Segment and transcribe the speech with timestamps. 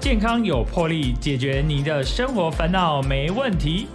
[0.00, 3.86] 健康有魄力，解决你的生活烦恼没问题。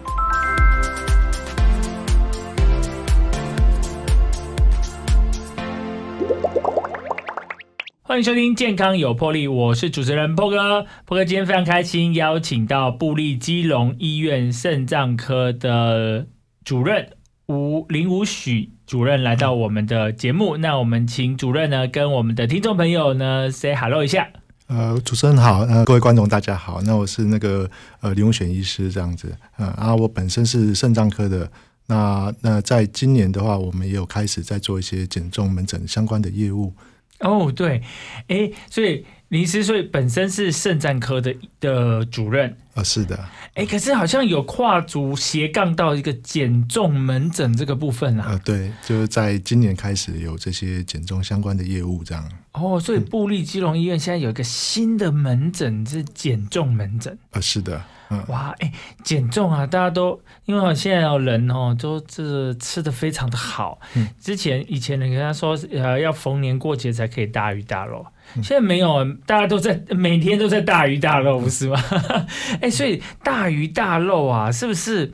[8.04, 10.86] 欢迎收听《健康有魄力》，我是主持人波哥。
[11.06, 16.28] 波哥今天非常开心，邀请到布利基隆医院肾脏科的
[16.64, 17.10] 主任
[17.48, 20.56] 吴林武许主任来到我们的节目。
[20.58, 24.30] 那我们请主任呢，跟我们的听众朋友呢 say hello 一下。
[24.68, 26.82] 呃，主持人好，呃，各位观众大家好。
[26.82, 27.70] 那我是那个
[28.02, 31.50] 呃林永选医师这样子，呃啊，我本身是肾脏科的。
[31.86, 36.74] 那那在今年的话，我们也有开始在做一些减重门诊相关的业务。
[37.20, 37.84] 哦，对，
[38.28, 43.18] 哎，所以林医师，所以本身是肾脏科的的主任啊，是的，
[43.56, 52.24] 哎，可是好像有跨足斜杠到一个减重门诊这个部分啊，呃，对，就是在今年开始有这些减重相关的业务这样。
[52.52, 57.84] 哦，所以布利基隆医院现在有一个新的门诊是减重门诊啊，是的。
[58.28, 58.72] 哇，哎，
[59.04, 63.80] 减重啊，大家都因为现在有人哦，都是吃的非常的好。
[63.96, 68.06] 嗯，之前以前人跟他说，呃，要逢年过节才可以大鱼大肉，
[68.44, 71.82] 现在没有，大家都在每天都在大鱼大肉，不是吗？
[72.62, 75.12] 哎，所以大鱼大肉啊，是不是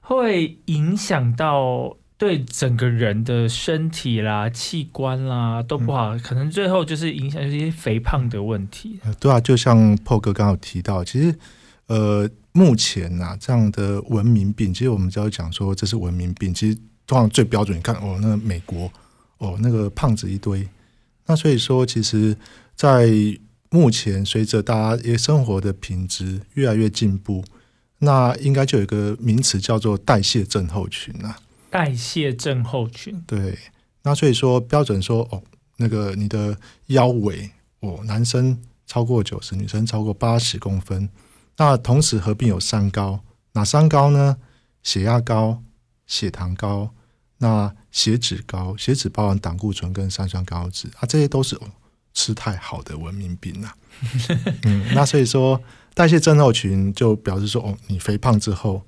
[0.00, 6.16] 会影响到对整个人的身体啦、器官啦都不好？
[6.18, 8.98] 可能最后就是影响一些肥胖的问题。
[9.18, 11.34] 对啊，就像破哥刚刚提到，其实。
[11.86, 18.90] 呃，目前呐，这样的文明病，其实我们只要讲说这是文明病，其实通常最标准，你看哦，那美国
[19.36, 20.66] 哦，那个胖子一堆，
[21.26, 22.34] 那所以说，其实，
[22.76, 23.08] 在
[23.70, 27.44] 目前随着大家也生活的品质越来越进步，
[27.98, 31.38] 那应该就有一个名词叫做代谢症候群啊。
[31.70, 33.58] 代谢症候群，对，
[34.02, 35.42] 那所以说标准说哦，
[35.78, 37.50] 那个你的腰围
[37.80, 41.08] 哦，男生超过九十，女生超过八十公分。
[41.56, 43.20] 那同时合并有三高，
[43.52, 44.36] 哪三高呢？
[44.82, 45.62] 血压高、
[46.06, 46.90] 血糖高、
[47.38, 51.56] 那血脂高，血脂包含胆固醇跟三酸甘油脂啊，这些都是
[52.14, 53.76] 吃太好的文明病啊。
[54.64, 58.82] 嗯，那所以说代谢症候群就表示说，哦，你肥胖之后，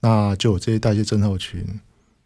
[0.00, 1.80] 那就有这些代谢症候群。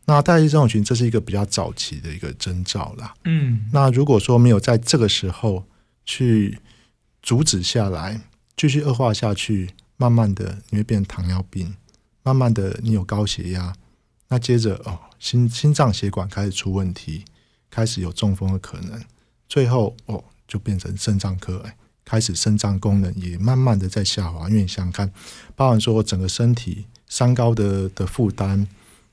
[0.04, 3.14] 那代谢症候群这是一个比较早期的一个征兆啦。
[3.24, 5.64] 嗯，那如果说没有在这个时候
[6.04, 6.58] 去
[7.22, 8.20] 阻止下来，
[8.56, 9.70] 继续恶化下去。
[10.00, 11.74] 慢慢的你会变成糖尿病，
[12.22, 13.74] 慢慢的你有高血压，
[14.28, 17.22] 那接着哦心心脏血管开始出问题，
[17.70, 18.98] 开始有中风的可能，
[19.46, 21.64] 最后哦就变成肾脏科，
[22.04, 24.50] 开始肾脏功能也慢慢的在下滑。
[24.50, 25.10] 因为你想看，
[25.54, 28.66] 包含说整个身体三高的的负担，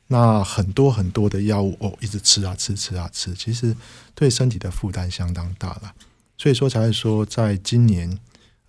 [0.08, 3.76] 那很多很多的药物哦一直吃啊吃吃啊吃，其实
[4.16, 5.94] 对身体的负担相当大了，
[6.38, 8.20] 所以说才会说在今年。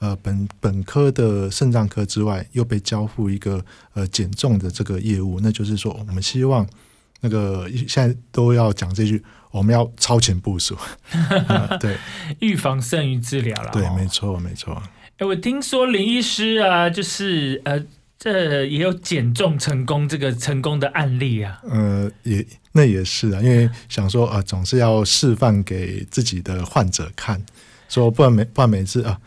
[0.00, 3.64] 呃，本本科的肾脏科之外，又被交付一个
[3.94, 6.64] 呃减重的这个业务，那就是说，我们希望
[7.20, 10.76] 那个现在都要讲这句，我们要超前部署，
[11.80, 11.96] 对，
[12.40, 13.70] 预防胜于治疗了。
[13.72, 14.80] 对，没错，没错。
[15.18, 17.84] 哎，我听说林医师啊，就是呃，
[18.18, 21.60] 这也有减重成功这个成功的案例啊。
[21.68, 27.44] 呃，也那也是啊，因为想说啊，总是要示范给自己的患者看，
[27.88, 29.20] 说不然每不然每次啊。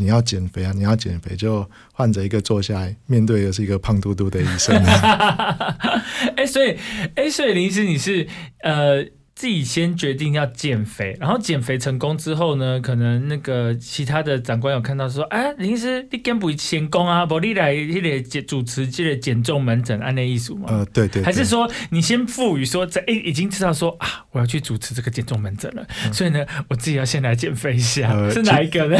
[0.00, 0.72] 你要减肥啊！
[0.74, 4.74] 你要减肥，就患者一个坐下来，面对的是一个胖嘟嘟的医生。
[6.36, 6.76] 哎，所以，
[7.16, 8.26] 哎，所以林医师，你是
[8.62, 9.04] 呃。
[9.38, 20.64] 自己先决定要减肥，然后减肥成功之后呢，可能那个其他的长官有看到说，哎，林医师你减不成功啊，不你来你来减主持这个减重门诊案内艺术吗？
[20.66, 28.98] 呃，对对，还是说你先赋予说，在哎已经知道说啊，我要去主持这个减重门诊了，所以呢，我自己要先来减肥 一下，是哪一个呢？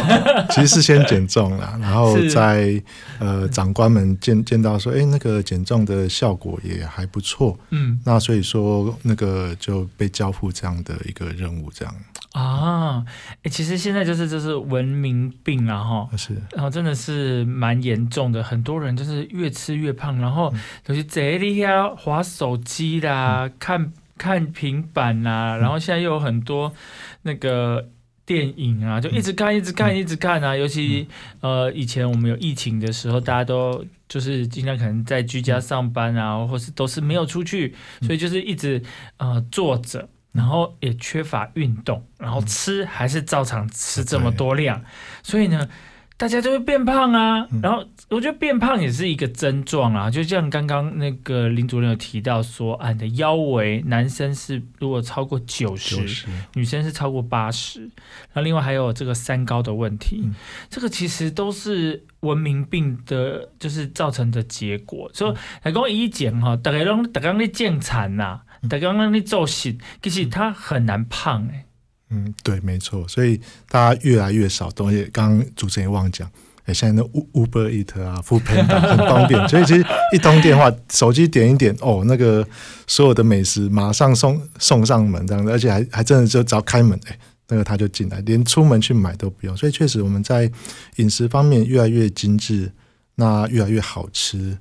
[0.50, 2.80] 其 实是先减重了，然后 在
[3.18, 10.27] 呃长官们见见到说，哎，那个减重的效果也还不错，嗯，那所以说那个就被叫。
[10.28, 11.94] 交付这样的一个任务，这样。
[12.32, 13.02] 啊，
[13.42, 20.52] 哎，其实现在就是就是文明病了哈，是，然后真的是蛮严重的，很多人就是越吃越胖，然后
[20.84, 26.74] 就是这里呀，划手机啦，看看平板啦，然后现在又有很多
[27.22, 27.88] 那个
[28.26, 31.08] 电影啊，就一直看，一直看，一直看啊，尤其
[31.40, 33.82] 呃，以前我们有疫情的时候，大家都。
[34.08, 38.82] 就是经常可能在居家上班啊，或是都是没有出去，所以就是一直
[39.18, 44.82] 呃坐着，然后也缺乏运动，然后吃还是照常吃这么多量，
[45.22, 45.68] 所以呢，
[46.16, 47.46] 大家就会变胖啊。
[47.62, 57.90] 然后我觉得变胖也是一个症状啊，就像刚刚那个林主任有提到说，啊，你的腰围，男生是如果超过九十，女生是超过八十。
[58.34, 60.30] 那另外还有这个三高的问题，
[60.70, 65.10] 这个其实都是文明病的，就是造成的结果。
[65.12, 65.34] 所以，
[65.64, 71.66] 来讲以前哈，大家拢大家你健残呐，大家让你做事，其实他很难胖哎。
[72.10, 73.38] 嗯，对，没错，所以
[73.68, 75.04] 大家越来越少东西。
[75.12, 76.26] 刚刚主持人也忘讲，
[76.64, 79.84] 哎，现在的 Uber Eat 啊、Food Panda 很方便， 所以其实
[80.14, 82.46] 一通电话，手机点一点，哦，那个
[82.86, 87.18] 所有的美食马上送送上门这样子，而且还还真的就只要开门，哎，
[87.48, 89.54] 那个他就进来，连出门去买都不用。
[89.54, 90.50] 所以确实我们在
[90.96, 92.72] 饮食方面越来越精致，
[93.16, 94.56] 那越来越好吃，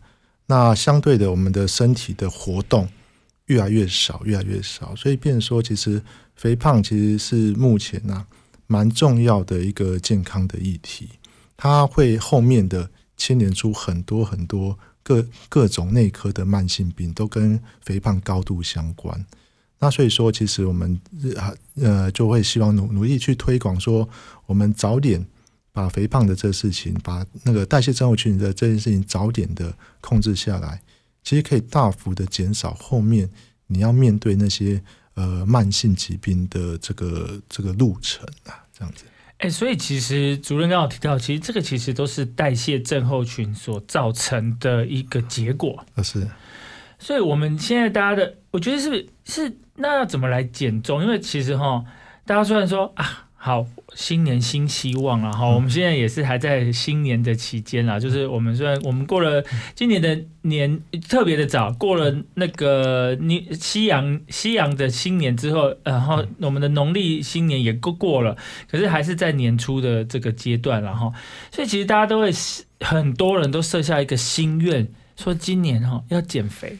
[0.47, 2.89] 那相对的我们的身体的活动
[3.47, 6.01] 越来越少，越来越少，所以变说其实。
[6.37, 8.23] 肥胖其实是目前呢
[8.67, 11.09] 蛮重要的一个健康的议题，
[11.57, 19.25] 它会后面的牵连出很多很多各各种内科的慢性病，都跟肥胖高度相关。
[19.79, 21.01] 那所以说，其实我们
[21.37, 21.51] 啊
[21.81, 24.07] 呃就会希望努努力去推广，说
[24.45, 25.25] 我们早点
[25.71, 30.79] 把肥胖的这事情，把那个代谢症候群的这件事情早点的控制下来，
[31.27, 33.29] 其实可以大幅的减少后面
[33.67, 34.81] 你要面对那些。
[35.19, 39.03] 呃，慢性疾病的这个这个路程啊，这样子。
[39.39, 45.83] 哎，所以其实主任刚好提到，其实这个其实都是代谢症候群所造成的一个结果。
[46.03, 46.27] 是。
[46.99, 51.01] 所以我们现在大家的，我觉得是是，那要怎么来减重？
[51.01, 51.83] 因为其实哈，
[52.23, 53.26] 大家虽然说啊。
[53.47, 53.65] 好，
[53.95, 55.47] 新年新希望了哈！
[55.47, 59.41] 我们现在也是还在新年的期间啦，就是我们虽然我们过了
[59.73, 68.35] 今年的年特别的早，过了那个你西洋西洋的新年之后，然后我们的农历新年也过过了，
[68.69, 71.13] 可是还是在年初的这个阶段了哈。
[71.49, 72.29] 所以其实大家都会
[72.81, 74.85] 很多人都设下一个心愿，
[75.15, 76.77] 说今年哈要减肥。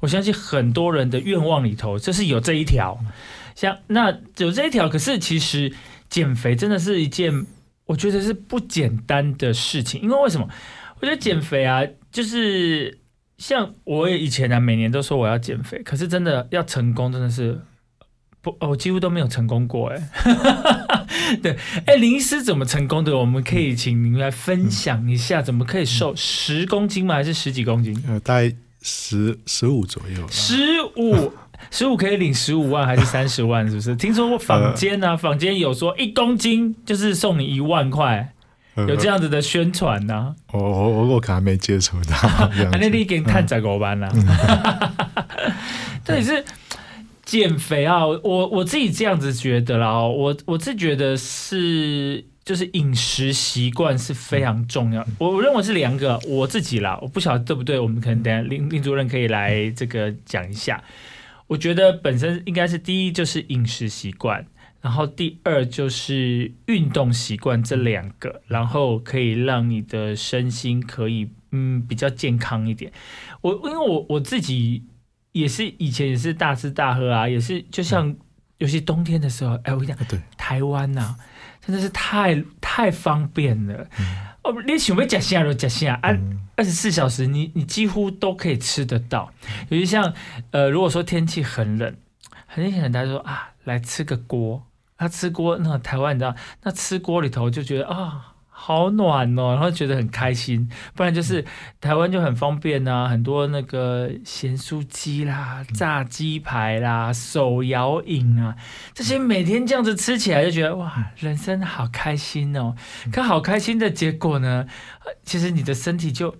[0.00, 3.02] 我相信很多人的愿望里头就是有这一条，
[3.54, 5.72] 像那有这一条，可是其实。
[6.12, 7.46] 减肥真的是一件
[7.86, 10.46] 我觉得是不简单的事情，因为为什么？
[11.00, 12.98] 我觉得减肥啊，就是
[13.38, 17.58] 像我以前呢，每年都说我要减肥，可是真的要成功，真的是
[18.42, 19.88] 不，我几乎都没有成功过。
[19.88, 20.08] 哎，
[21.42, 21.56] 对，
[21.86, 23.16] 哎，林医师怎么成功的？
[23.16, 27.14] 我们可以请您来分享一下，怎么可以瘦十公斤吗？
[27.14, 28.00] 还是十几公斤？
[28.06, 30.28] 呃，大概十十五左右。
[30.28, 30.54] 十
[30.96, 31.32] 五。
[31.72, 33.66] 十五可以领十五万还是三十万？
[33.66, 33.96] 是不是？
[33.96, 38.34] 听说过坊间呢，坊间有说一公斤就是送你一万块，
[38.76, 40.34] 有这样子的宣传呢。
[40.52, 42.14] 我我我可能没接触到。
[42.78, 44.06] 那你给探仔狗班呢？
[46.04, 46.44] 这也是
[47.24, 48.06] 减肥啊！
[48.06, 49.98] 我我自己这样子觉得啦。
[50.02, 55.02] 我我自己觉得是，就是饮食习惯是非常重要。
[55.16, 57.78] 我认为是两个，我自己啦，我不晓得对不对。
[57.80, 60.78] 我们可能等下林林主任可以来这个讲一下。
[61.52, 64.46] 我觉得本身应该是第一就是饮食习惯，
[64.80, 72.90] 然后第二就是运动习惯这两个，然后可以让你的身心可以嗯比较健康一点。
[73.42, 74.84] 我因为我我自己
[75.32, 78.16] 也是以前也是大吃大喝啊，也是就像
[78.56, 81.14] 尤其冬天的时候，哎我跟你讲，对台湾呐
[81.60, 83.86] 真的是太太方便了。
[84.42, 86.16] 哦，你想要吃啥就吃啥，啊，
[86.56, 89.32] 二十四小时你你几乎都可以吃得到。
[89.68, 90.12] 尤其像
[90.50, 91.96] 呃，如果说天气很冷，
[92.46, 94.66] 很显然大家说啊，来吃个锅，
[94.96, 98.31] 啊，吃锅，那台湾你知道，那吃锅里头就觉得啊。
[98.64, 100.70] 好暖哦，然后觉得很开心。
[100.94, 101.44] 不然就是
[101.80, 108.54] 台湾就很方便呐，很多那个咸酥鸡啦、炸鸡排啦、手摇饮啊，
[108.94, 112.76] 这些每天这样子吃起来就觉得哇，人生好开心哦。
[113.12, 114.64] 可好开心的结果呢，
[115.24, 116.36] 其实你的身体就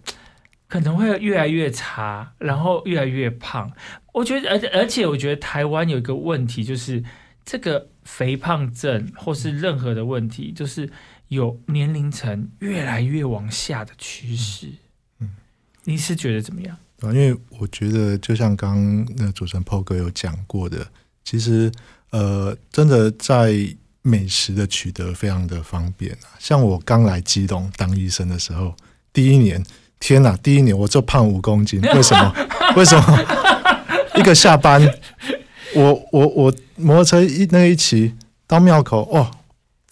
[0.68, 3.73] 可能会越来越差，然后越来越胖。
[4.12, 7.02] 我觉得，而而且我觉得台湾有一个问题，就是
[7.44, 10.88] 这个肥胖症或是任何的问题，就是。
[11.32, 14.68] 有年龄层越来越往下的趋势，
[15.18, 15.30] 嗯，
[15.84, 16.76] 你是觉得怎么样？
[17.00, 20.86] 啊，因为我觉得就像刚刚那主持人 PO 哥有讲过的，
[21.24, 21.72] 其实
[22.10, 23.54] 呃，真的在
[24.02, 26.36] 美食的取得非常的方便啊。
[26.38, 28.76] 像我刚来基隆当医生的时候，
[29.10, 29.64] 第一年，
[29.98, 32.34] 天哪，第一年我就胖五公斤，为什么？
[32.76, 33.18] 为什么？
[34.16, 34.86] 一个下班，
[35.74, 38.14] 我我我摩托车一那一骑
[38.46, 39.30] 到庙口，哦。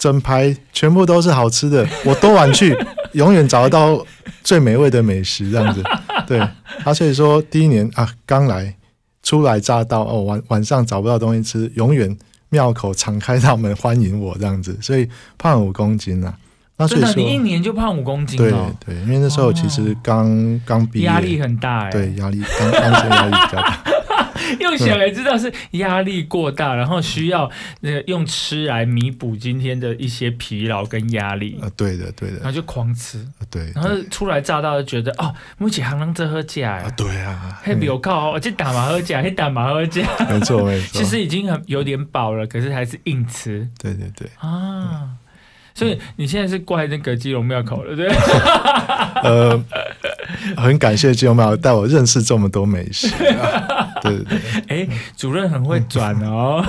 [0.01, 2.75] 整排全部都是好吃的， 我多晚去，
[3.13, 4.05] 永远找得到
[4.43, 5.83] 最美味的美食，这样子。
[6.27, 6.41] 对，
[6.79, 8.75] 他所以说第一年啊，刚来
[9.23, 12.17] 初来乍到哦，晚晚上找不到东西吃，永远
[12.49, 16.35] 庙口敞开大门欢迎我这样子，所以胖五公斤啊。
[16.81, 21.91] 那所以说，真的，你一年就胖五公斤对哦，对，因为那时候其实刚刚毕业，压力很大哎。
[21.91, 23.79] 对，压力刚刚升压力比较大。
[24.59, 27.49] 用想来知道是压力过大，然后需要
[27.81, 43.69] 那个用吃来弥补今天的一些疲劳跟压力，啊，对的，对的，然后就狂吃，啊对，然后初来乍到就觉得哦，目前还能这喝假啊呀，对啊，嘿，有靠，这打麻喝假，嘿打麻喝假，嗯没错没错， 其实已经很有点饱了，可是还是硬吃。
[43.79, 45.11] 对对对，啊。
[45.81, 48.07] 所以你现在是怪那个基隆庙口了，对？
[49.25, 49.59] 呃，
[50.55, 54.39] 很感谢基隆庙带我认识这么多美食啊，对 对对。
[54.69, 56.63] 哎，主任很会转哦。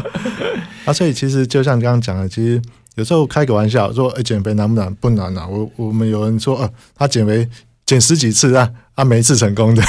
[0.86, 2.58] 啊，所以其实就像刚刚讲的，其实
[2.94, 4.94] 有时候开个玩笑说，哎、减肥难不难？
[4.94, 5.46] 不难啊。
[5.46, 7.46] 我我们有人说，呃，他减肥
[7.84, 9.82] 减十几次啊，啊，每一次成功的，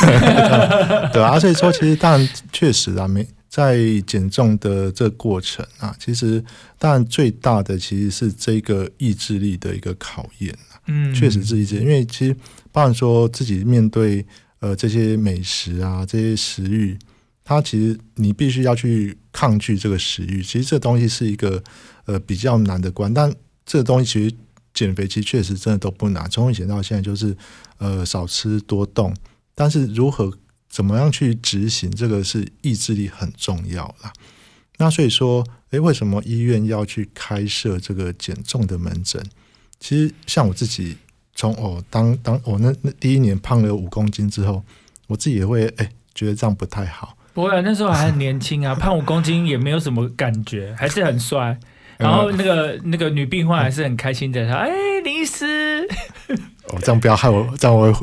[1.13, 1.39] 对啊。
[1.39, 6.43] 所以说，其实当然确实啊，没在减重的这过程啊，其实
[6.77, 12.35] 当然最大的其实是这个意志力的一个考验啊，嗯，确实是意志力，因为其实
[12.71, 14.25] 包含说自己面对
[14.59, 16.97] 呃这些美食啊，这些食欲。
[17.43, 21.63] 它其实你必须要去抗拒这个食欲，其实这东西是一个
[22.05, 23.33] 呃比较难的关，但
[23.65, 24.35] 这东西其实
[24.71, 27.35] 减肥其实确实真的都不难，从以前到现在就是
[27.79, 29.11] 呃少吃多动，
[29.55, 30.31] 但是如何
[30.69, 34.13] 怎么样去执行这个是意志力很重要啦。
[34.77, 39.21] 那所以说，诶，为什么医院要去开设这个减重的门诊？
[39.79, 40.95] 其实像我自己
[41.35, 44.63] 从哦当当我那那第一年胖了五公斤之后，
[45.07, 47.17] 我自己也会诶觉得这样不太好。
[47.33, 51.57] 不会啊，那时候还很年轻啊，胖五公斤也没有什么感觉，还是很帅。
[51.99, 54.69] 然后那个那个女病患还是很开心的，她哎，
[55.03, 55.87] 林医师，
[56.69, 57.93] 哦，这样不要害我，这样我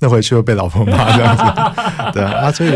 [0.00, 1.42] 那回去会被老婆骂这样子。
[2.12, 2.70] 对啊，啊，所以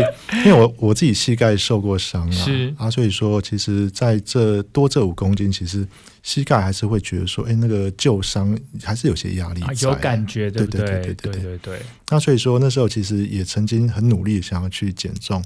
[0.45, 5.85] 因为我我自己膝盖受过伤啊，是啊，所以说其实在这多这五公斤，其实
[6.23, 10.89] 膝盖还是会觉得说，哎，那个旧伤还是有些压力、啊，有感觉，对不对对？
[11.01, 11.79] 对对对对对。
[12.09, 15.43] 那所以说那时候其实也曾经很努力想要去减重。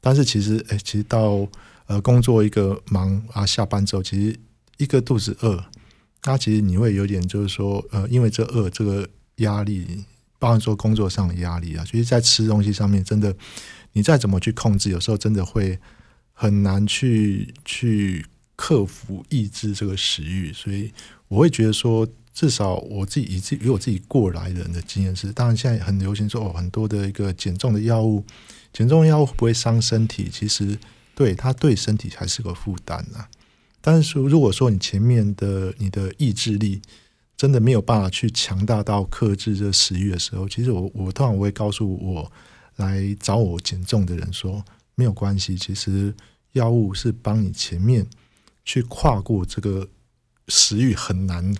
[0.00, 1.46] 但是其实，哎、欸，其实到
[1.86, 4.36] 呃工作一个忙啊，下班之后，其实
[4.76, 5.64] 一个肚子饿，
[6.24, 10.04] 那其实你会有点就是说，呃，因为这饿这个压力，
[10.38, 13.34] 包含说工作上的压力啊，其实，在吃东西上面，真的
[13.92, 15.78] 你再怎么去控制，有时候真的会
[16.32, 18.24] 很难去去
[18.56, 20.92] 克服抑制这个食欲，所以
[21.28, 28.24] 我会觉得说，至少我自己以自以我自己过来人的经验是，当然现在很流行说哦，很多的一个减重的药物。
[28.72, 30.28] 减重药物会不会伤身体？
[30.28, 30.76] 其实
[31.14, 33.28] 对它对身体还是个负担啊。
[33.86, 36.80] 但是，如果说你前面的你的意志力
[37.36, 42.32] 真的没有办法去强大到克制这食欲的时候，其实我我通常我会告诉我
[42.76, 44.64] 来找我减重的人说，
[44.94, 46.14] 没有关系，其实
[46.52, 48.06] 药物是帮你前面
[48.64, 49.86] 去跨过这个
[50.48, 51.54] 食欲很难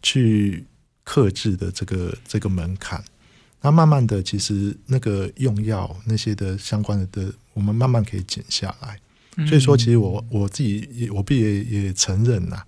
[0.00, 0.64] 去
[1.04, 3.04] 克制的这个这个门槛。
[3.60, 8.98] 那慢慢的，其实那个用药那些的相关的的，我们慢慢可以减下来。
[9.44, 12.62] 所以说，其实我我自己也我必也也承认呐，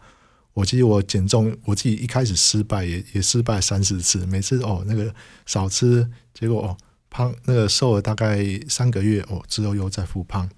[0.52, 5.14] 我其实我减重，我自己一开始失败也也失败三四次，每次哦那个
[5.46, 6.76] 少吃，结果哦
[7.08, 10.50] 胖那个瘦了大概三个月哦之后又再复胖，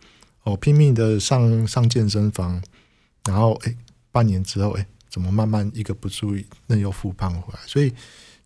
[0.44, 2.62] 哦拼命的上上健身房，
[3.24, 3.76] 然后哎
[4.10, 7.92] 半年之后哎怎么慢慢一个不注意那又复胖回来，所以。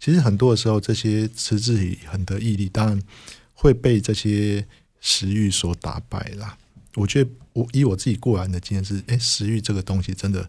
[0.01, 3.03] 其实很多的时候，这些持之以恒的毅力，当然
[3.55, 4.67] 会被这些
[5.01, 6.59] 食欲所打败啦。
[6.95, 10.49] 我觉得，我以我自己过来的经验是，哎，食欲这个东西真的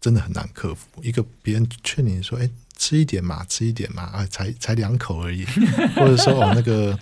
[0.00, 0.88] 真的很难克服。
[1.02, 5.44] 一个别人劝你说，哎，吃一点嘛，吃一点嘛，啊，才才两口而已，
[5.96, 6.98] 或者说哦，那个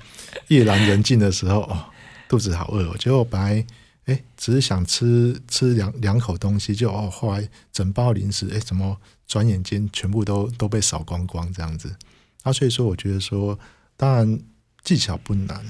[0.49, 1.85] 夜阑人静的时候，哦，
[2.29, 3.67] 肚子好饿，结果本来
[4.05, 8.97] 哎只是想吃吃两两口东西，就哦后来整包零食，哎，怎么？
[9.29, 11.97] 转眼间全部都都被扫光光，这样子
[12.43, 13.59] 啊，所以说我觉得说，
[13.97, 14.39] 当然
[14.85, 15.65] 技巧不难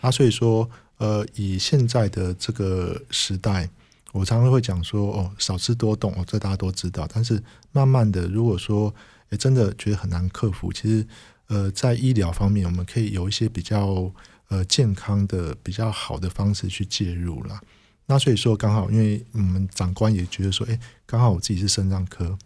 [0.00, 0.70] 啊，所以说
[1.02, 3.68] 呃，以现在的这个时代，
[4.12, 7.08] 我常常会讲说哦，少吃多动哦，这大家都知道。
[7.12, 7.42] 但是
[7.72, 8.94] 慢慢的，如果说
[9.30, 11.04] 诶真的觉得很难克服，其实
[11.48, 14.08] 呃，在医疗方面，我们可以有一些比较
[14.46, 17.60] 呃健康的、比较好的方式去介入啦。
[18.06, 22.38] 那所以说，刚好因为我们长官也觉得说，诶，刚好我自己是肾脏科。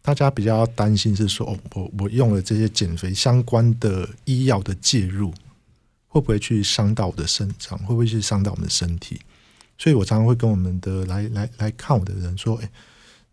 [0.00, 5.32] 大家比较担心是说，哦，我我用了这些减肥相关的医药的介入，
[6.12, 7.78] 会不会去伤到我的肾脏？
[7.78, 9.18] 会不会去伤到我们的身体？
[9.78, 12.70] 所以我常常会跟我们的来来来看我的人说，哎，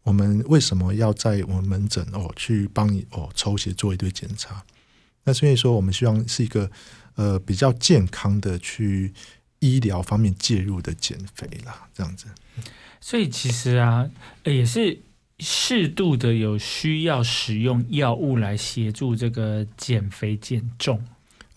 [0.03, 4.63] 我们为什么要在我们门诊哦去帮你哦抽血做一堆检查？
[5.25, 6.71] 那所以说，我们希望是一个
[7.15, 9.13] 呃比较健康的去
[9.59, 12.27] 医疗方面介入的减肥啦，这样子。
[13.01, 14.09] 所以其实啊，
[14.45, 15.01] 也是。
[15.41, 21.01] 适度的有需要使用药物来协助这个减肥减重？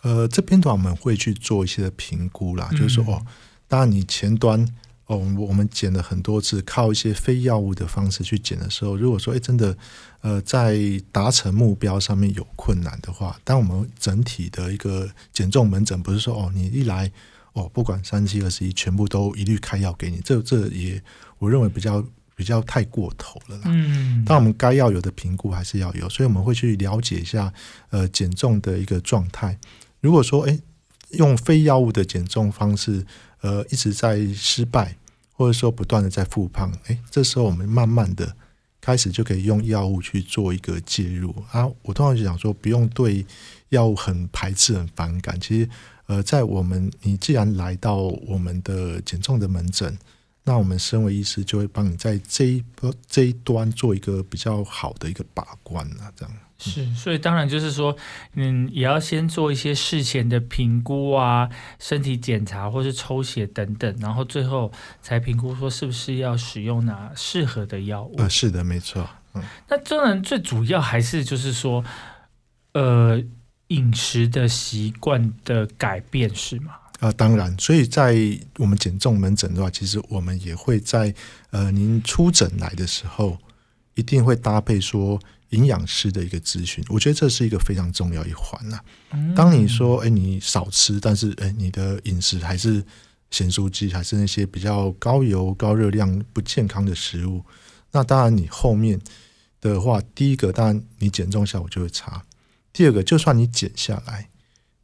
[0.02, 3.24] 呃，这边的话我们会去做一些的评估啦，就是说哦，
[3.66, 4.64] 当然你前端
[5.06, 9.76] 哦，我们减了很多次，靠一些非药物的方式去减的时候，如果说哎真的
[10.20, 10.78] 呃在
[11.10, 17.10] 达成目标上面有困难的话，当我们整体的一个减重门诊不是说哦你一来
[17.52, 21.02] 哦不管三七二十一全部都一律开药给你，这这也
[21.38, 22.04] 我认为比较。
[22.34, 23.64] 比较太过头了啦。
[23.66, 27.52] 嗯，但我们该要有的评估还是要有，所以我们会去了解一下
[27.90, 29.56] 呃减重的一个状态。
[30.02, 30.60] 如果说哎
[31.12, 33.06] 用非药物的减重方式
[33.40, 34.96] 呃一直在失败，
[35.32, 38.36] 或者说不断的在复胖，哎，这时候我们慢慢的
[38.80, 41.66] 开始就可以用药物去做一个介入啊。
[41.82, 43.24] 我通常就讲说不用对
[43.70, 45.40] 药物很排斥很反感。
[45.40, 45.70] 其实
[46.06, 49.98] 呃在我们你既然来到我们的减重的门诊。
[50.44, 52.64] 那我们身为医师，就会帮你在这一
[53.06, 57.96] 这一端做一个比较好的一个把关啊，这样是，所以当然就是说，
[58.34, 68.14] 嗯，也要先做一些事前的评估啊，身体检查或是抽血等等，然后最后才评估说是不是要使用哪适合的药物。
[68.18, 69.08] 呃，是的，没错。
[69.34, 71.84] 嗯，那当然最主要还是就是说，
[72.74, 73.20] 呃，
[73.68, 76.74] 饮食的习惯的改变是吗？
[77.00, 78.14] 啊，当然，所以在
[78.58, 81.12] 我们减重门诊的话，其实我们也会在
[81.50, 83.36] 呃您出诊来的时候，
[83.94, 85.18] 一定会搭配说
[85.52, 86.84] 营养师的一个咨询。
[86.88, 88.78] 我觉得这是一个非常重要一环呐。
[89.34, 92.84] 当你说哎你少吃，但是哎你的饮食还是
[93.30, 97.42] 咸酥鸡，还是那些比较高油、高热量、不健康的食物，
[97.92, 99.00] 那当然你后面
[99.60, 102.22] 的话，第一个当然你减重效果就会差，
[102.72, 104.28] 第二个就算你减下来。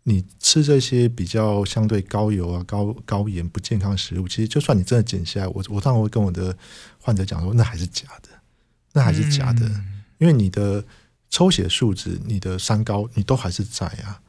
[0.04, 6.56] 你吃这些比较相对高油啊、高高盐、不健康食物，其实就算你真的减下来，我我当然会跟我的
[6.98, 8.30] 患者讲说，那还是假的，
[8.94, 9.70] 那还是假的，
[10.18, 10.84] 因为你的
[11.30, 14.20] 抽血数值、你的三高，你都还是在啊。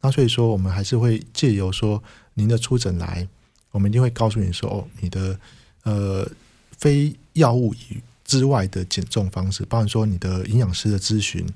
[0.00, 2.02] 那所以说，我们还是会借由说
[2.34, 3.26] 您的出诊来，
[3.70, 5.38] 我们一定会告诉你说，哦，你的
[5.84, 6.30] 呃
[6.76, 11.46] 非药物以之外的减重方式，包含说你的营养师的咨询，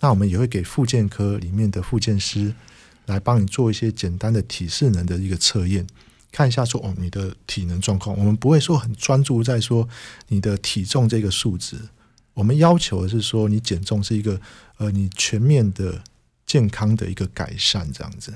[0.00, 2.54] 那我们也会给复健科里面的复健师。
[3.06, 5.86] 来帮你做一些简单的体适能的一个测验，
[6.32, 8.16] 看一下说哦你的体能状况。
[8.18, 9.86] 我们不会说很专注在说
[10.28, 11.76] 你的体重这个数值，
[12.34, 14.40] 我们要求的是说你减重是一个
[14.76, 16.02] 呃你全面的
[16.44, 18.34] 健康的一个改善这样子。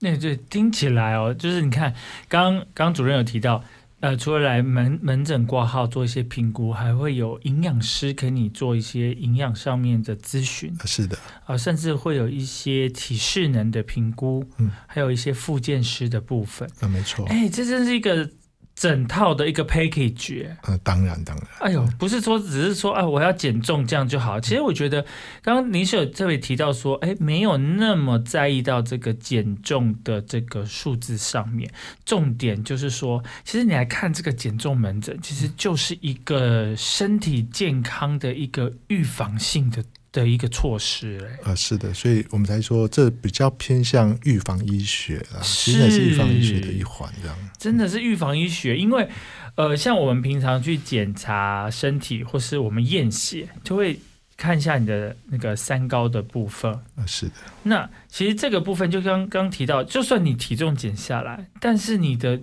[0.00, 1.94] 那这听起来哦，就是你看
[2.28, 3.64] 刚刚主任有提到。
[4.00, 10.72] 呃，除了来门门诊挂号做一些评估，还会有营养师给你做一些营养上面的咨询。
[10.84, 16.70] 是的，啊，甚至会有一些体适能的评估，嗯，还有一些复健师的部分。
[16.78, 17.26] 啊，没错。
[17.26, 18.30] 哎，这真是一个。
[18.78, 21.46] 整套的一个 package，呃，当然当然。
[21.58, 24.40] 哎呦，不是说只是说啊，我要减重这样就好。
[24.40, 25.04] 其实我觉得，
[25.42, 31.68] 刚刚您是有特别提到说，哎，没有那么在意到这个减重的这个数字上面。
[32.04, 39.82] 重点就是说，其实你来看这个减重门诊，其实就是一个身体健康的一个预防性的。
[40.18, 49.08] 的一个措施嘞，啊，是的，所以我们才说这比较偏向预防医学啊，真的是预防医学的一环，这样真的是预防医学，因为
[49.54, 53.98] 呃，像我们平常去检查身体或是我们验血，就会
[54.36, 57.34] 看一下你的那个三高的部分啊，是的。
[57.62, 62.40] 那其实这个部分就刚刚提到，就算你体重减下来，但是你的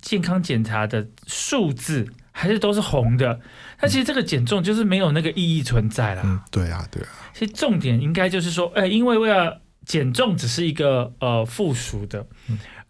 [0.00, 2.06] 健康检查的数字。
[2.36, 3.38] 还是都是红的，
[3.80, 6.22] 那其实这个减重就是没有那个意义存在了。
[6.24, 7.08] 嗯，对啊，对啊。
[7.34, 12.26] 其实重点应该就是说，哎，因为为了减重只是一个呃附属的，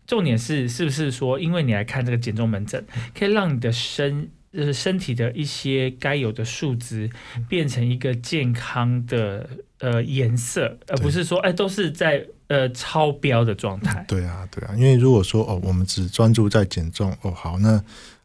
[0.07, 2.85] 重点是是不是说，因为你来看这个减重门诊，
[3.19, 7.11] 可以让你的身呃身体的一些该有的数值
[7.49, 14.05] 变成一个健康的呃颜色，而不是说哎都是在呃超标的状态。
[14.07, 14.75] 对啊，对啊。
[14.77, 17.83] 因为如果说哦，我们只专注在减重，哦好那。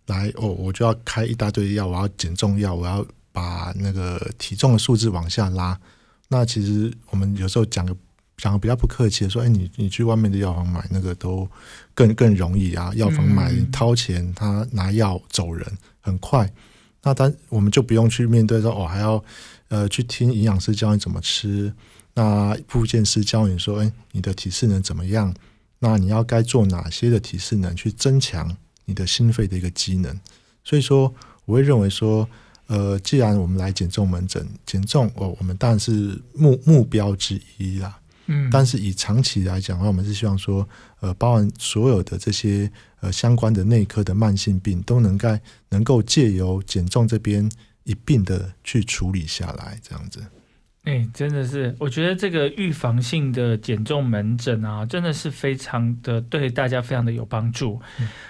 [0.09, 5.79] 来哦，我就要开一大堆药，我要减重药，我要把那个体重的数字往下拉。
[6.27, 7.95] 那其实我们有时候讲的
[8.37, 11.47] 讲的比较不客气的说，哎，你你去外面的药房买那个都
[11.93, 15.65] 更更容易啊，药房买掏钱，他拿药走人
[16.01, 16.51] 很快。
[17.01, 19.23] 那但我们就不用去面对说，哦，还要
[19.69, 21.73] 呃去听营养师教你怎么吃，
[22.13, 25.33] 那复健师教你说，哎，你的体适能怎么样？
[25.79, 28.57] 那你要该做哪些的体适能去增强？
[28.89, 30.19] 你的心肺的一个机能，
[30.63, 31.13] 所以说
[31.45, 32.27] 我会认为说，
[32.65, 37.99] 呃，既然我们来减重门诊，减重哦，我们当然是目目标之一啦。
[38.25, 40.67] 嗯，但是以长期来讲的话，我们是希望说，
[41.01, 42.71] 呃，包含所有的这些
[43.01, 47.47] 呃相关的内科的慢性病，都能够能够借由减重这边
[47.83, 50.19] 一并的去处理下来，这样子。
[50.85, 57.79] 哎，真的是，我觉得这个预防性的减重门诊啊，真的是非常的对大家非常的有帮助。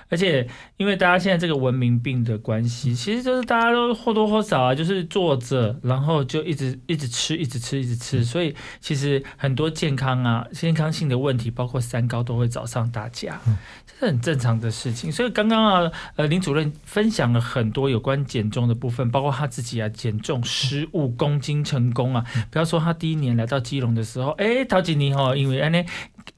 [0.10, 13.40] 而且，因为大家现在这个文明病的关系，其实就是大家都或多或少啊，就是坐着，然后就一直一直吃，一直吃，一直吃，所以其实很多健康啊、健康性的问题，包括三高，都会找上大家，
[13.86, 15.12] 这是很正常的事情。
[15.12, 22.26] 所以刚刚啊，呃，林主任分享了很多有关减重的部分，包括他自己啊，减重十五公斤成功啊。
[22.50, 25.84] 不要说他第一年来到基隆的时候，哎，陶几年哦，因为安尼。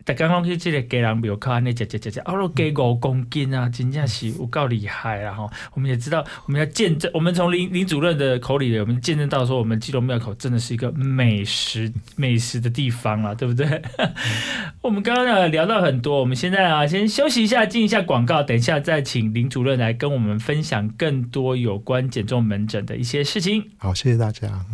[0.05, 5.33] 大刚刚去这个给人庙口安尼食食食食，哦，都给五公斤啊，真正是有够厉害啊！
[5.33, 13.81] 哈，我们也知道，我们要见证，我们从林林主任的口里，我们见证到说，我们基隆庙口真的是一个美食美食的地方了，对不对？
[14.81, 23.69] 我们刚刚呢聊到很多，我们现在啊先休息一下，进一下广告，等一下再请林主任来跟我们分享更多有关减重门诊的一些事情。
[23.77, 24.65] 好，谢谢大家。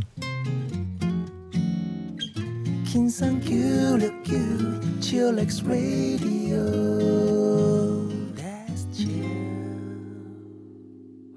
[2.89, 3.04] 欢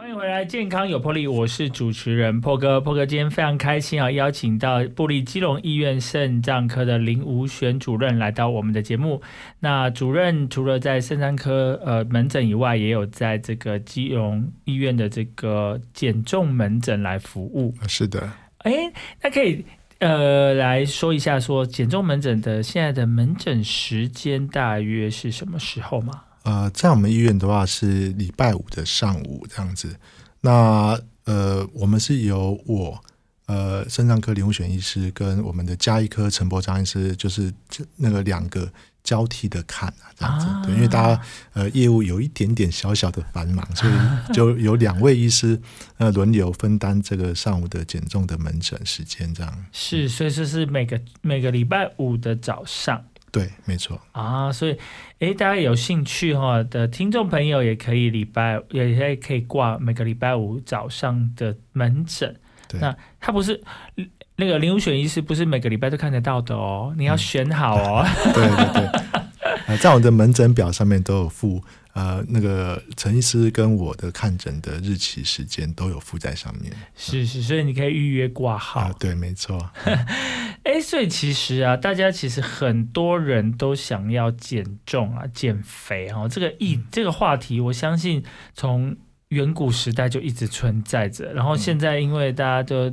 [0.08, 2.80] 迎回来，健康有魄力，我是主持人破哥。
[2.80, 9.20] 破哥今天非常开心啊，邀请到布利基隆医院肾脏科的林吴璇主任来到我们的节目。
[9.58, 17.74] 那主任除了在肾脏科呃门诊以外，也有在这个基隆医院的这个减重门诊来服务。
[17.88, 18.72] 是的，哎，
[19.20, 19.64] 那可以。
[20.00, 26.22] 呃，来说一下，说减重门诊的现在的门诊时间大约是什么时候吗？
[26.42, 29.94] 呃，在我们医院的话是礼拜五的上午这样子。
[30.40, 32.98] 那呃，我们是由我
[33.46, 37.52] 呃肾脏科林武选医师跟我们的加医科陈博章医师，就是
[37.96, 38.70] 那个两个。
[39.02, 43.92] 交替的看啊，这样子，对，因为大家呃业务有一点点小小的繁忙，所以
[44.32, 45.60] 就 有两位医师
[45.98, 49.64] 呃轮流分担这个上午的减重的门诊时间，这样。
[49.72, 54.00] 是，所以说是每个每个礼拜五的早上，对，没错。
[54.12, 54.78] 啊，所以
[55.18, 62.34] 哎，大家有兴趣哈的听众朋友也可以礼拜也也可以挂每个礼拜五早上的门诊，
[62.80, 63.62] 那他不是。
[64.40, 68.06] 那个零五选医师不是每个礼拜都看得到的哦，你要选好哦。
[68.32, 68.88] 对对
[69.68, 76.72] 对，在我的门诊表上面都有附呃那个陈医师跟我的看诊的日期时间都有附在上面。
[76.96, 78.90] 是是，所以你可以预约挂号。
[78.98, 79.70] 对，没错。
[80.64, 86.26] 哎，所以其实啊，大家其实很多人都想要减重啊、减肥哦。
[86.26, 88.24] 这个议这个话题，我相信
[88.54, 88.96] 从
[89.28, 92.90] 远古时代就一直存在着，然后现在因为大家都。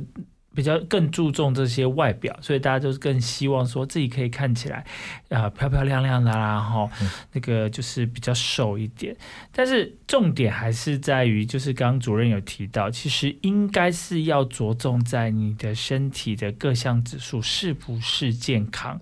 [0.58, 4.84] 比较更注重这些外表，所以大家都是更希望说自己可以看起来
[5.28, 6.90] 啊漂漂亮亮的啦，哈，
[7.30, 9.16] 那个就是比较瘦一点。
[9.52, 18.98] 但是重点还是在于，就是刚刚主任有提到，其实应该是要着重在你的身体的各项指数是不是健康。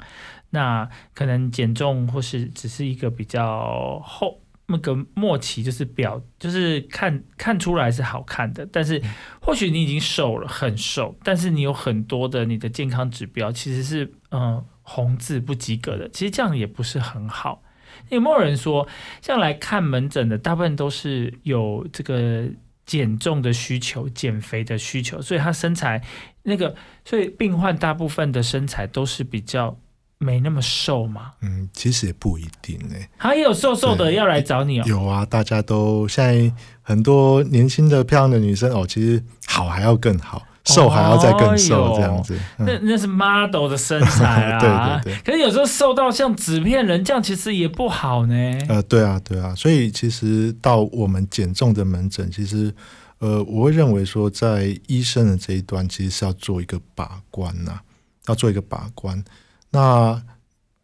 [0.51, 4.43] 那可能减重或是只是一个比较厚。
[4.69, 9.01] 那个默契就是表，就是看看出来是好看的，但是
[9.41, 17.63] 或许你已经瘦了，很瘦，但是你有很多的你的健康指标其实是嗯红字不及格的，其实这样也不是很好。
[18.09, 18.87] 有没有人说，
[19.23, 22.49] 像来看门诊的大部分都是有这个
[22.85, 26.03] 减重的需求、减肥的需求，所以他身材
[26.43, 26.75] 那个，
[27.05, 29.79] 所以病患大部分的身材都是比较。
[30.19, 31.33] 没那么瘦吗？
[31.43, 32.95] 嗯，其实也不一定呢。
[33.17, 34.85] 还有瘦瘦的要来找你哦。
[34.87, 36.53] 有啊，大家都现在
[36.83, 42.35] 很多年轻的漂亮的女生哦，其实好还要更好，瘦还要再更瘦这样子。
[42.57, 44.59] 那那是 model 的身材啊。
[45.05, 45.23] 对对对。
[45.23, 48.35] 可是有时候瘦到像纸片人这样，其实也不好呢。
[48.69, 49.55] 呃，对啊，对啊。
[49.55, 52.75] 所以其实到我们减重的门诊，其实
[53.19, 57.81] 呃，我会认为说，在医生的这一端，其实是要做一个把关呐，
[58.29, 59.23] 要做一个把关。
[59.71, 60.23] 那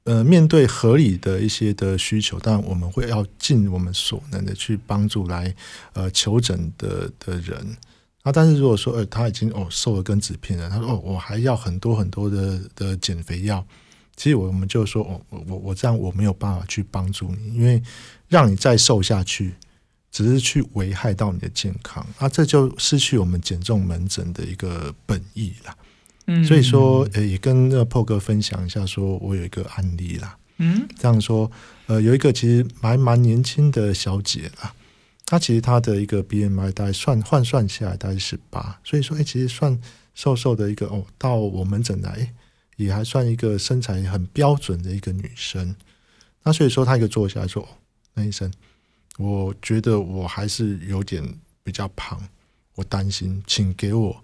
[0.04, 5.54] 呃，面对合理的一些的需求，但我们会要尽我们所能的去帮助来
[5.92, 7.76] 呃求诊的的人。
[8.24, 13.64] 那但是如果说呃他已经哦瘦了跟纸片了，他说哦我还要很多很多的的减肥药，
[14.16, 17.80] 其实我们就说哦我我我这样我没有办法去帮助你，因为
[18.28, 19.54] 让你再瘦下去，
[20.10, 25.76] 只是去危害到你的健康，那这就失去我们减重门诊的一个本意了。
[26.44, 30.38] 所以说，呃，也跟那个破哥分享一下，说我有一个案例啦。
[30.58, 31.50] 嗯，这样说，
[31.86, 34.72] 呃，有一个其实还蛮年轻的小姐啦，
[35.26, 39.76] 她其实她的一个 BMI 大概算换算下来大概十八，所以说，哎，其实算
[40.14, 42.32] 瘦瘦的一个哦，到我们诊来
[42.76, 45.74] 也还算一个身材很标准的一个女生。
[46.44, 47.66] 那所以说，她一个坐下来说，
[48.14, 48.52] 那医生，
[49.18, 51.22] 我觉得我还是有点
[51.64, 52.20] 比较胖，
[52.76, 54.22] 我担心，请给我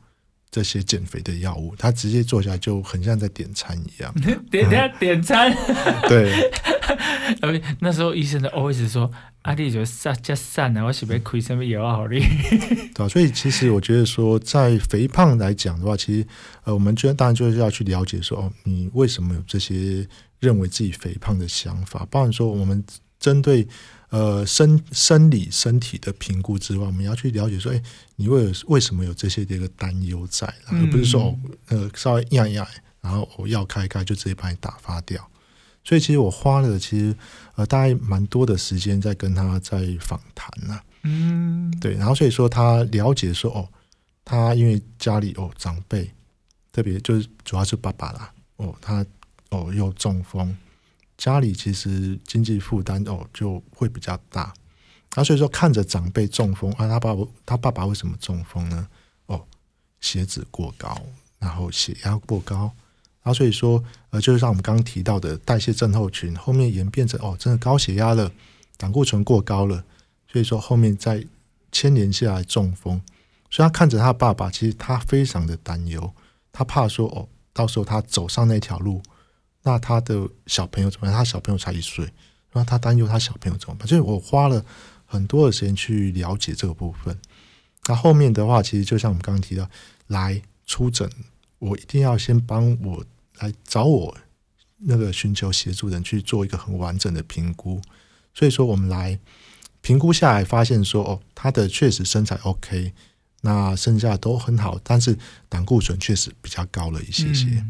[0.51, 1.75] 这些减肥的药物。
[1.77, 4.15] 他直接坐下来就很像在点餐一样，
[4.51, 5.55] 点点点餐。
[6.09, 6.51] 对，
[7.43, 9.11] 呃，那时候医生的 always 说
[9.43, 11.97] ：“阿弟就散加散了，我是不是亏什么药啊？
[11.97, 12.21] 好哩。
[12.95, 16.27] ”对啊，所以其实我觉得说，在肥胖来讲的话，其实
[16.65, 20.07] 呃，我们就当然就是要去了解说，哦，你为什么有这些
[20.41, 22.07] 认为自己肥胖的想法？
[22.11, 22.83] 包含说，我们
[23.21, 23.67] 针对
[24.11, 27.83] 呃生生理身体的评估之外，我们要去了解说，哎，
[28.17, 32.67] 你为为什么有这些的一个担忧在，而不是说哦呃稍微压一压，
[33.01, 35.29] 然后我药开开就直接把你打发掉。
[35.85, 37.15] 所以其实我花了其实
[37.55, 43.69] 呃大概蛮多的时间在跟他在访谈呐，嗯，对，然后所以说他了解说哦，
[44.25, 46.11] 他因为家里哦长辈，
[46.73, 49.05] 特别就是主要是爸爸啦，哦他
[49.49, 50.55] 哦又中风，
[51.19, 54.55] 家里其实经济负担哦就会比较大，
[55.17, 58.89] 啊所以说看着长辈中风啊，他爸爸他爸爸为什么中风呢？
[59.27, 59.45] 哦
[60.01, 60.97] 血脂过高，
[61.41, 62.73] 然后血压过高。
[63.21, 68.33] 然后所以说，呃，就是像我们刚刚提到的代谢症候群，后面演变成哦，真的高血压了，
[68.77, 69.85] 胆固醇过高了，
[70.33, 71.27] 所以说后面再
[71.73, 73.03] 牵连下来中风。
[73.51, 76.15] 所以他看着他爸爸，其实他非常的担忧，
[76.53, 79.03] 他怕说哦，到时候他走上那条路，
[79.69, 81.15] 那他的小朋友怎么样？
[81.15, 82.11] 他小朋友才一岁，
[82.53, 83.87] 那他担忧他小朋友怎么办？
[83.87, 84.65] 所以我花了
[85.05, 87.19] 很多的时间去了解这个部分。
[87.87, 89.69] 那后面的话，其实就像我们刚刚提到，
[90.07, 91.11] 来出诊，
[91.59, 93.05] 我一定要先帮我。
[93.41, 94.17] 来找我
[94.79, 97.81] 那个寻求协助的人去做一个很完整的评估，
[98.35, 99.17] 所以说我们来
[99.81, 102.93] 评估下来，发现说哦，他的确实身材 OK，
[103.43, 105.17] 那剩下都很好，但是
[105.49, 107.65] 胆固醇确实比较高了一些些，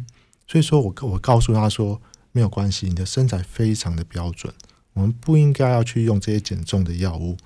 [0.48, 2.00] 所以说我我告诉他说
[2.32, 4.52] 没有关系，你的身材非常的标准，
[4.94, 7.36] 我们不应该要去用这些减重的药物，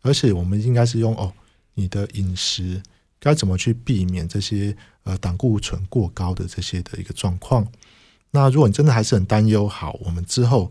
[0.00, 1.32] 而且我们应该是用哦
[1.74, 2.82] 你的饮食。
[3.18, 7.66] 该怎么去避免这些呃胆固醇过高的这些的一个状况？
[8.30, 10.70] 那如果你真的还是很担忧，好，我们之后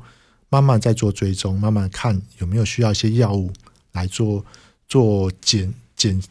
[0.49, 3.51] 慢慢再做追踪，慢慢看有没有需要一些药物
[3.91, 4.45] 来做
[4.87, 6.21] 做减减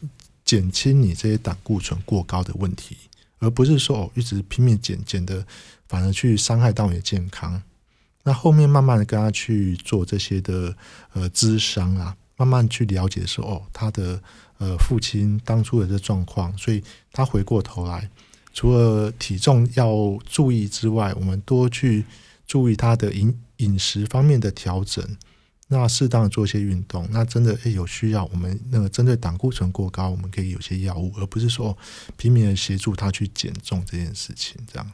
[0.45, 2.97] 减轻你这些胆固醇过高的问题，
[3.39, 5.45] 而不是说哦一直拼命减减的，
[5.87, 7.61] 反而去伤害到你的健康。
[8.23, 10.75] 那后面慢慢的跟他去做这些的
[11.13, 14.21] 呃咨商啊，慢慢去了解说哦他的。
[14.57, 18.09] 呃，父亲当初的这状况，所以他回过头来，
[18.53, 22.05] 除了体重要注意之外，我们多去
[22.47, 25.05] 注意他的饮饮食方面的调整，
[25.67, 31.75] 那适当做一些运动，那真的诶有需要，我们那个针对胆固醇过高，我们可以有些药物，而不是说
[32.17, 34.91] 拼命的协助他去减重这件事情，这样。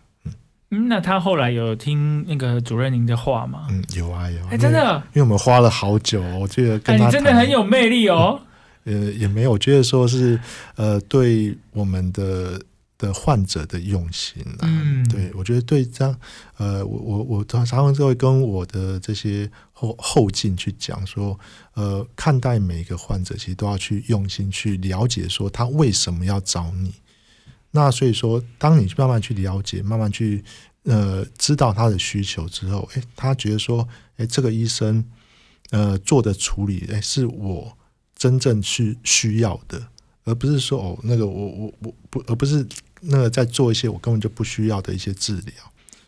[0.69, 3.67] 嗯，那他后来有听那个主任您的话吗？
[3.69, 4.47] 嗯，有啊有。
[4.47, 8.39] 哎，真的，因为我们花了好久，我觉得跟他真的很有魅力哦。
[8.85, 10.39] 呃，也没有，我觉得说是
[10.75, 12.59] 呃，对我们的
[13.01, 14.69] 的患者的用心啊，
[15.09, 16.19] 对我觉得对这样，
[16.57, 21.37] 呃，我我我常常就会跟我的这些后后进去讲说，
[21.73, 26.93] 呃，看待每一个患者，其实都要去用心去了解，说他为什么要找你。
[27.71, 30.43] 那所以说，当你慢慢去了解，慢慢去
[30.83, 33.87] 呃知道他的需求之后，诶，他觉得说，
[34.17, 35.03] 诶，这个医生
[35.71, 37.75] 呃做的处理，诶，是我。
[38.21, 39.81] 真正去需要的，
[40.25, 42.63] 而不是说哦，那个我我我不，而不是
[43.01, 45.53] 那再做一些我根本就不需要的一些治疗。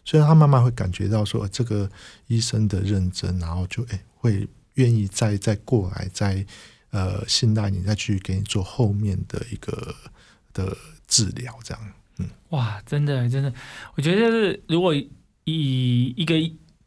[0.06, 1.90] 所以他慢慢会感觉到说，这个
[2.28, 6.46] 医生的认真，然后就哎会愿意再再过来，再
[6.92, 9.96] 呃信赖你，再去给你做后面的一个
[10.54, 10.78] 的
[11.08, 11.94] 治疗，这样。
[12.18, 13.54] 嗯，哇，真的真的，
[13.96, 16.36] 我觉得是如果以一个。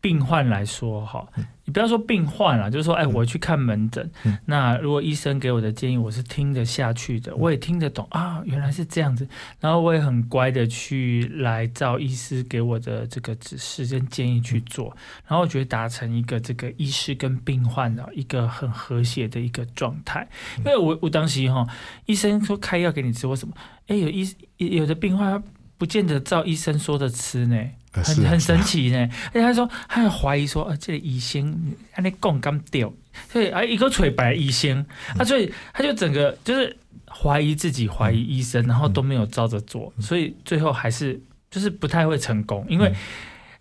[0.07, 1.27] 病患来说，哈，
[1.65, 4.09] 你不要说病患了，就是说，哎，我去看门诊，
[4.45, 9.27] 那如果医生给我的建议，我是听得下去的，我也听得懂啊，原来是这样子，
[9.59, 20.25] 然后我也很乖的去来照医师给我的这个指示跟建议去做，然后我觉得达成一个这个医师跟病患的一个很和谐的一个状态，
[20.59, 21.67] 因为我我当时哈，
[22.05, 23.53] 医生说开药给你吃或什么，
[23.89, 25.43] 哎，有医有的病患
[25.77, 27.57] 不见得照医生说的吃呢。
[28.03, 31.51] 很很神奇呢，而且他说，他还怀疑说，啊，这个医生
[31.95, 32.93] 按那讲咁掉，
[33.31, 34.85] 所以啊，一个锤白医生，
[35.19, 36.77] 啊，所以他就整个就是
[37.09, 42.93] 怀疑自己，怀疑医生，然后都没有照着做，所以最后还是就是不太会成功，因为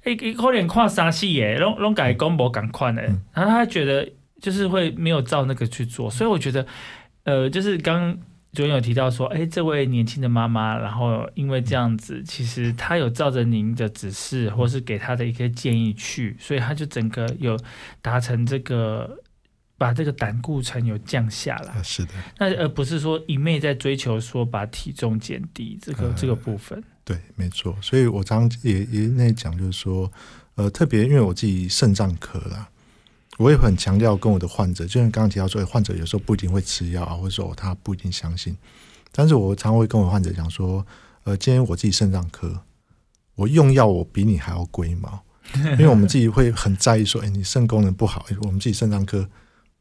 [0.05, 3.01] 一一可能跨沙戏耶，拢拢改工博赶快的，
[3.33, 4.09] 然后他觉得
[4.41, 6.65] 就是会没有照那个去做，所以我觉得，
[7.23, 8.17] 呃，就是刚。
[8.55, 17.59] 昨天有提到说，哎，这位年轻的妈妈，然后因为这样子，其实她有照着您的指示，或是给她的一些建议去，所以她就整个有
[18.01, 19.21] 达成这个
[19.77, 21.73] 把这个胆固醇有降下来。
[21.73, 26.81] 啊，是的，那而不是说一昧在追求说把体重减低这个、呃这个部分。
[27.03, 27.77] 对，没错。
[27.81, 30.11] 所以我常常也也那讲，就是说，
[30.55, 32.67] 呃，特别因为我自己肾脏科啦，
[33.37, 38.55] 我也很强调跟我的患者，就像刚刚提到说，患者有时候不一定会吃药啊，或者说他不一定相信，
[39.11, 40.85] 但是我常常会跟我患者讲说，
[41.25, 42.61] 呃，今天我自己肾脏科，
[43.35, 45.21] 我用药我比你还要龟毛，
[45.53, 49.27] 因为我们自己会很在意说，哎，你肾功能不好，诶我们自己肾脏科，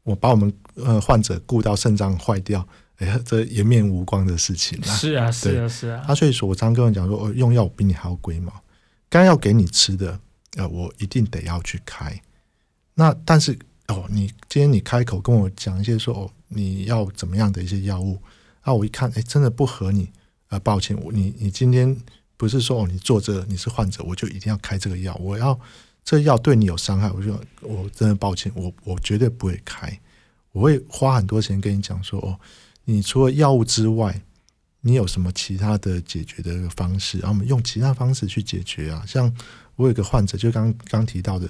[0.03, 4.87] 我把我们呃患者顾到肾脏坏掉，哎，这颜面无光的事情啦。
[4.93, 6.03] 是啊，是啊，是啊。
[6.07, 8.51] 啊，所以说我常跟我讲说，我用药比你还要龟毛，
[9.09, 10.19] 该要给你吃的，
[10.57, 12.21] 呃，我一定得要去开。
[12.95, 18.19] 那但是哦，你今天你开口跟我讲一些说哦，你要怎么样的一些药物，
[18.61, 20.09] 啊，我一看，哎，真的不合你，
[20.47, 21.95] 呃，抱歉，我你你今天
[22.35, 25.59] 不是说哦，你做这你是患者，我就一定要开这个药，我要
[26.03, 29.99] 这药对你有伤害，我就我真的抱歉，我我绝对不会开，
[30.51, 32.39] 我会花很多钱跟你讲说哦，
[32.85, 34.21] 你除了药物之外。
[34.87, 37.17] 你有什么其他的解决的方式？
[37.17, 39.03] 然后我们用其他方式去解决啊。
[39.07, 39.35] 像
[39.75, 41.49] 我有个患者，就刚刚提到的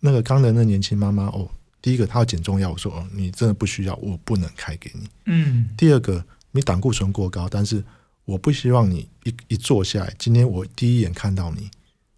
[0.00, 1.48] 那个刚的那年轻妈妈哦，
[1.80, 5.08] 第一个她要减重药，我说哦，你真的不需要，我不能开给你。
[5.26, 7.84] 嗯，第二个，你胆固醇过高，但是
[8.24, 11.70] 我不希望你一一坐下来，今天我第一眼看到你，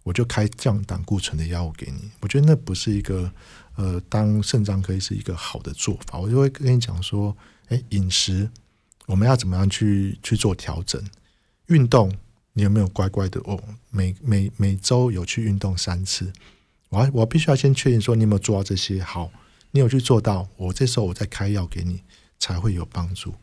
[0.03, 2.11] 我就开降胆固醇的药物给你。
[2.19, 3.31] 我觉得那不是一个
[3.75, 6.19] 呃，当肾脏科医是一个好的做法。
[6.19, 7.35] 我就会跟你讲说，
[7.69, 8.49] 哎，饮食。
[9.07, 11.03] 我们要怎么样去去做调整？
[11.67, 12.13] 运动，
[12.53, 13.61] 你有没有乖乖的哦？
[13.89, 16.31] 每每每周有去运动三次，
[16.91, 19.01] 我我必须要先确定说你有没有做到这些。
[19.01, 19.31] 好，
[19.71, 22.01] 你有去做到，我这时候我再开药给你，
[22.37, 23.33] 才会有帮助。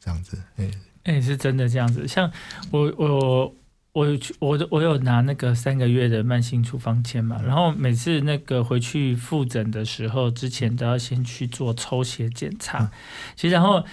[0.00, 0.70] 这样子，哎、
[1.04, 2.08] 哎、是真的这样子。
[2.08, 2.32] 像
[2.70, 3.54] 我我
[3.92, 12.84] 我有去我我有拿那个三个月的慢性处方签嘛，然后每次那个回去复诊的时候，之前都要先去做抽血检查。
[12.84, 12.90] 嗯
[13.36, 13.84] 其实然后。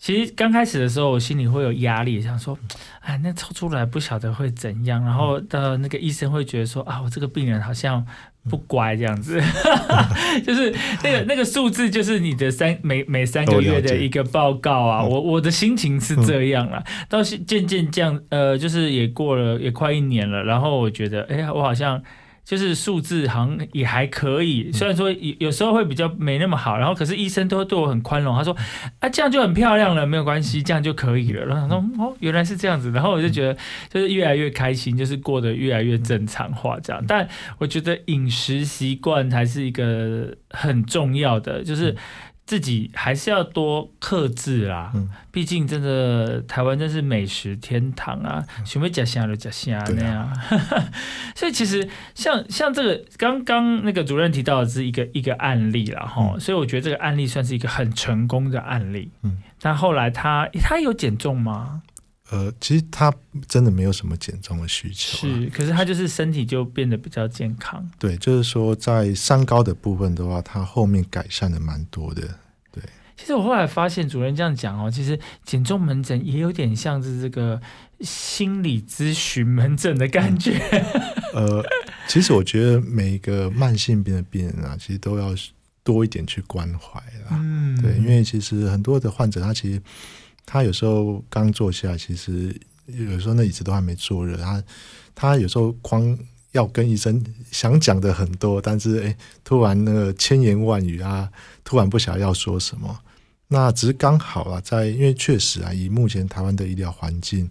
[0.00, 2.56] 其实刚开始的时候，我心里会有压力，想说，
[3.00, 5.02] 哎，那抽出来不晓得会怎样。
[5.02, 8.06] 然后到，那个医生会觉得说，啊，我这个病人好像
[8.48, 9.40] 不乖这样子，
[10.46, 15.02] 就是那个 那个数字，就是你的三每每三个月的一个报告啊。
[15.02, 22.02] 嗯我我的心情是这样了，到是渐渐这样，呃，就是也过了也快一年了，然后我觉得，哎呀，我好像。
[22.48, 28.56] 就是数字好像也还可以，虽然说有有时候会比较没那么好，然后可是医生都对我很宽容，他说
[29.00, 31.44] 啊这样就很漂亮了，没有关系，这样就可以了。
[31.44, 33.54] 然后他说哦原来是这样子，然后我就觉得
[33.90, 37.04] 就是越来越开心，就是过得越来越正常化这样。
[37.06, 41.94] 但我觉得饮食习惯还是一个很重要的，就是。
[42.48, 50.88] 自己还是要多克制啦，嗯毕竟真的台湾真是美食天堂啊，想要吃虾就吃啥对啊那样。
[51.36, 59.10] 所以其实像像这个刚刚那个主任提到的是一个一个案例啦，哈、嗯所以我觉得这个案例算是一个很成功的案例。
[59.22, 61.82] 嗯，但后来他他有减重吗？
[62.30, 63.12] 呃，其实他
[63.46, 67.88] 真的没有什么减重的需求、啊，是，可是他就是身体就变得比较健康。
[67.98, 72.22] 对，就是说在三高的部分的话，他后面改善的蛮多的。
[72.70, 72.82] 对
[73.16, 77.60] 其实我后来发现，主任这样讲哦，其实减重门诊也有点像是这个
[78.00, 80.52] 心理咨询门诊的感觉。
[81.34, 81.64] 呃，
[82.06, 85.34] 其实我觉得每一个慢性病的病人啊，其实都要
[85.82, 87.30] 多一点去关怀啦。
[87.32, 89.82] 嗯，对，因为其实很多的患者，他其实
[90.50, 94.64] 他有时候刚坐下，其实有时候那椅子都还没坐热，他
[95.14, 96.18] 他有时候光
[96.52, 101.30] 要跟医生想讲的很多，但是诶，突然那个千言万语啊，
[101.62, 102.98] 突然不晓得要说什么。
[103.48, 107.50] 那只是刚好啊，在因为确实啊，以目前台湾的医疗环境，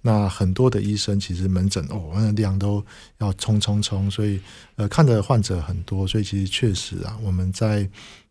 [0.00, 2.82] 那很多的医生其实门诊哦，那量都
[3.18, 4.40] 要冲冲冲，所以
[4.76, 7.86] 呃看的患者很多，所以其实确实啊，我们在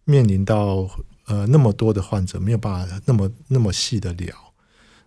[0.05, 0.89] 面临到
[1.27, 4.35] 呃那么多的患者，没有办法那么那么细的聊。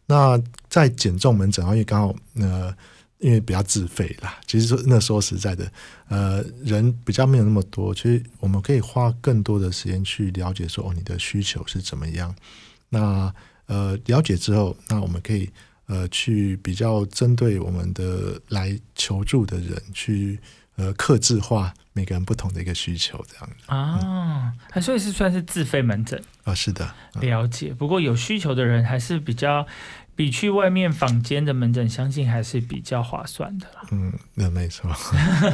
[0.07, 2.75] 那在减重门诊啊，因为刚好呃。
[3.23, 5.71] 因为比较自费啦，其实说那说实在的，
[6.09, 12.35] 呃，人比较没有那么多，其实我们可以花更多的时间去了解说，哦，你的需求是怎么样。
[12.89, 13.31] 那
[13.67, 15.51] 呃，了解之后，那我们可以
[15.85, 20.41] 呃去比较针对我们的来求助的人去
[20.77, 23.49] 呃克制化每个人不同的一个需求，这样。
[23.49, 27.23] 子啊，还所以是算是自费门诊，啊，是的，嗯。
[27.23, 27.75] 了解。
[27.75, 29.67] 不过有需求的人还是比较
[30.15, 33.83] 比去外面坊间的门诊，相信还是比较划算的啦。
[33.91, 34.91] 嗯，那没错，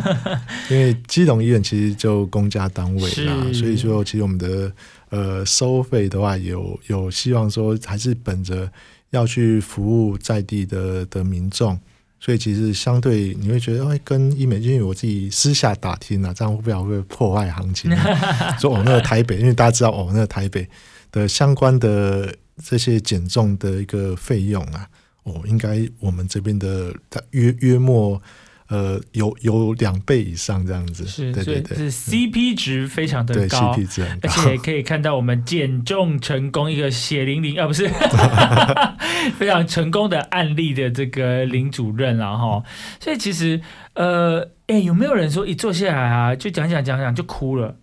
[0.70, 4.72] 因为基隆医院其实就公家单位啦，所以说其实我们的
[5.10, 8.70] 呃收费的话有有希望说还是本着
[9.10, 11.78] 要去服务在地的的民众，
[12.18, 17.90] 所以其实相对你会觉得，哎，跟医美，因为我自己私下打听啊，这样会不会破坏行情？
[18.58, 20.68] 说哦，那个台北，因为大家知道哦，那个台北
[21.12, 24.88] 的相关的这些减重的一个费用啊，
[25.24, 26.94] 哦，应该我们这边的
[27.30, 28.20] 约约莫。
[28.68, 37.88] 呃，有有两倍以上这样子，是，对对对，是 CP 值非常的高，CP 值很高，而且可以看到我们减重成功一个血淋淋啊，不是
[39.38, 42.62] 非常成功的案例的这个林主任了哈。
[42.98, 43.60] 所以其实
[43.94, 47.76] 呃，哎，有没有人说一坐下来啊，就讲讲讲讲就哭了？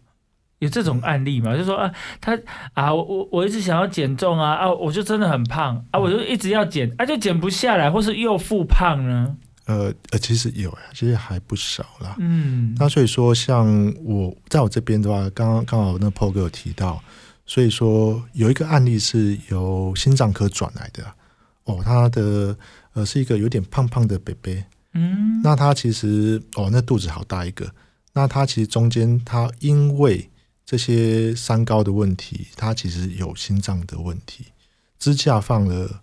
[0.60, 1.58] 有这种案例吗？
[1.58, 2.40] 就说啊，他
[2.74, 9.36] 啊，我我我一直想要减重啊啊，我就真的很胖啊，我就一直要减啊，就减不下来，或是又复胖呢？
[9.66, 12.16] 呃呃，其实有呀，其实还不少啦。
[12.20, 13.66] 嗯，那所以说，像
[14.04, 17.02] 我在我这边的话，刚刚刚好那 PO 哥有提到，
[17.46, 21.06] 所以说有一个案例是由心脏科转来的
[21.64, 22.58] 哦，他的
[22.94, 27.74] 呃是一个有点胖胖的 baby，嗯，那他其实哦那肚子好大一个，
[28.14, 30.30] 那他其实中间他因为
[30.66, 34.48] 这些三高的问题，他其实有心脏的问题，
[35.00, 36.02] 支架放了。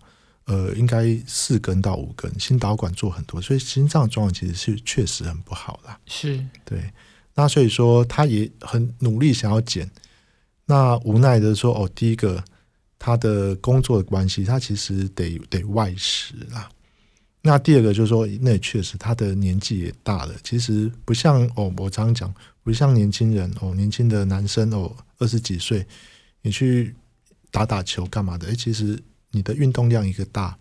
[0.51, 5.97] 呃，应该四根到五根，心导管做很多，所以心脏状况其实是确实很不好啦。
[6.05, 6.91] 是对，
[7.33, 9.89] 那所以说他也很努力想要减，
[10.65, 12.43] 那无奈的说，哦，第一个
[12.99, 16.69] 他的工作的关系，他其实得得外食啦。
[17.41, 25.87] 那第二个就是说，那也确实他的年纪也大了，其实不像哦，我常常讲，不像年轻人哦，年轻的男生哦，二十几岁，
[26.41, 26.93] 你去
[27.51, 28.49] 打打球干嘛的？
[28.49, 29.01] 哎，其实。
[29.31, 30.57] 你的运动量一个大，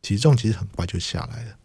[0.00, 1.56] 体重其实很快就下来了。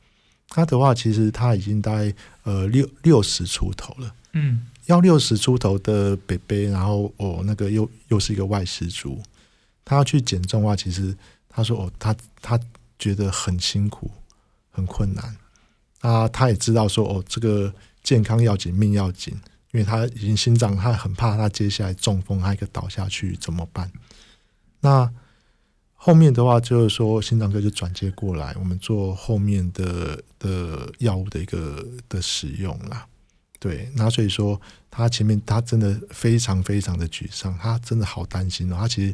[0.49, 4.15] 他的话，其实他已经大概呃六六十出头了。
[4.31, 9.21] 嗯，要六十出头的北北，然后哦那个又又是一个外食族，
[9.83, 11.15] 他要去减重的话，其实
[11.49, 12.57] 他说哦他他
[12.97, 14.09] 觉得很辛苦
[14.71, 15.35] 很困难
[15.99, 17.73] 啊，他也知道说哦这个
[18.03, 19.33] 健康要紧命要紧，
[19.73, 23.91] 因为他已经心脏他很怕他接下来中风，他一个倒下去怎么办？
[24.79, 25.11] 那。
[26.07, 33.05] 后面的话就是说，心脏科就转接过来，我们做后面的的药物的一个的使用啦。
[33.59, 34.57] 对，那所以说
[34.89, 38.77] 他前面他真的非常非常的沮丧，他真的好担心哦。
[38.79, 39.13] 他其实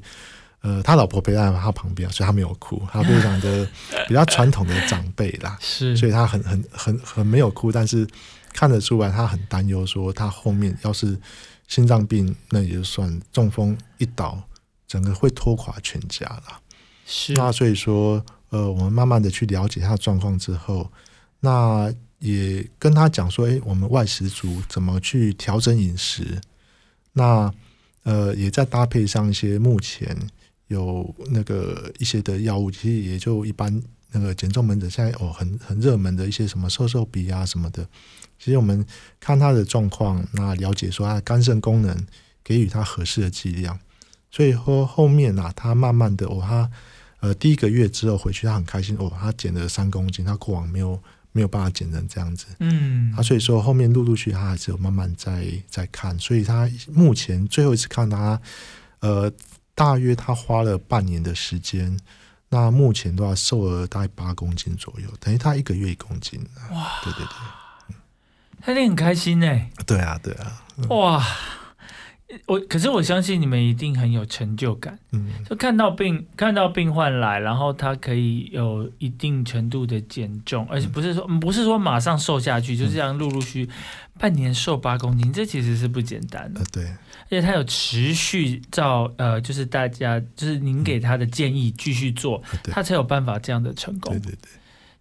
[0.62, 3.68] 呃，他老婆陪在他旁边，所以他没有哭，他非常的
[4.08, 8.08] 比较传统的长辈啦， 是，所以他很很很很没有哭，但是
[8.54, 11.20] 看得出来他很担忧，说他后面要是
[11.68, 14.40] 心脏病，那也就算中风一倒，
[14.88, 16.60] 整个会拖垮全家了。
[17.06, 20.90] 是那所以说，呃，我们慢慢的去了解他的状况之后，
[21.42, 26.40] 那也跟他讲说，哎，我们外食族怎么去调整饮食？
[27.12, 27.54] 那
[28.04, 30.18] 呃，也在搭配上一些目前
[30.68, 37.86] 有那个一些的药物，其实也就一般那个减重门诊现在哦很很热门的一些什么瘦瘦笔啊什么的，
[38.40, 38.86] 其实我们
[39.20, 42.08] 看他的状况，那了解说他的肝肾功能，
[42.44, 43.78] 给予他合适的剂量，
[44.32, 46.72] 所以说后面啊，他慢慢的哦他。
[47.24, 51.02] 呃，第一个月之后回去，他很开心哦，他减了三公斤，他过往没有
[51.32, 58.38] 没有办法减成这样子，嗯，啊，所以说后面陆陆续他还是有慢慢在在看，所以他目前最后一次看他，
[59.00, 59.32] 呃，
[59.74, 61.98] 大约他花了半年的时间，
[62.50, 67.96] 那目前的话瘦了大概八公斤左右，等于他一个月一公斤，哇，对对对，
[68.60, 69.48] 他一定很开心呢，
[69.88, 71.26] 对啊对啊，哇。
[72.46, 83.70] 我可是我相信你们一定很有成就感，嗯，就看到病看到病患来，然后他可以有一定程度的减重，而且不是说不是说马上瘦下去，就是这样陆陆续
[84.20, 94.50] 半年瘦八公斤，这其实是不简单的，对，而且他有持续照呃，就是大家就是您给他的建议继续做，他才有办法这样的成功，对对对。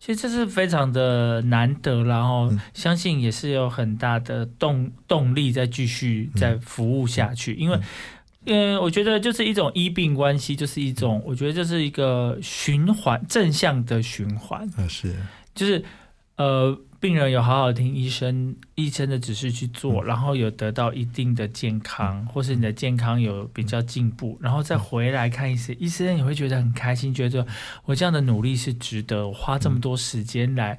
[0.02, 7.78] 其实这是非常的难得，然后相信也是有很大的动动力在继续在服务下去，因为，
[8.46, 15.14] 嗯，我觉得就是一种医病关系，就是一种我觉得这是一个循环正向的循环，啊是，
[15.54, 15.84] 就是
[16.34, 16.76] 呃。
[17.02, 27.44] 病人有好好听医生医生的指示去做，然后有得到一定的健康，或是你的健康有比较进步，然后再回来看医生，医生也会觉得很开心，觉得
[27.86, 30.78] 我这样的努力是值得，我花这么多时间来，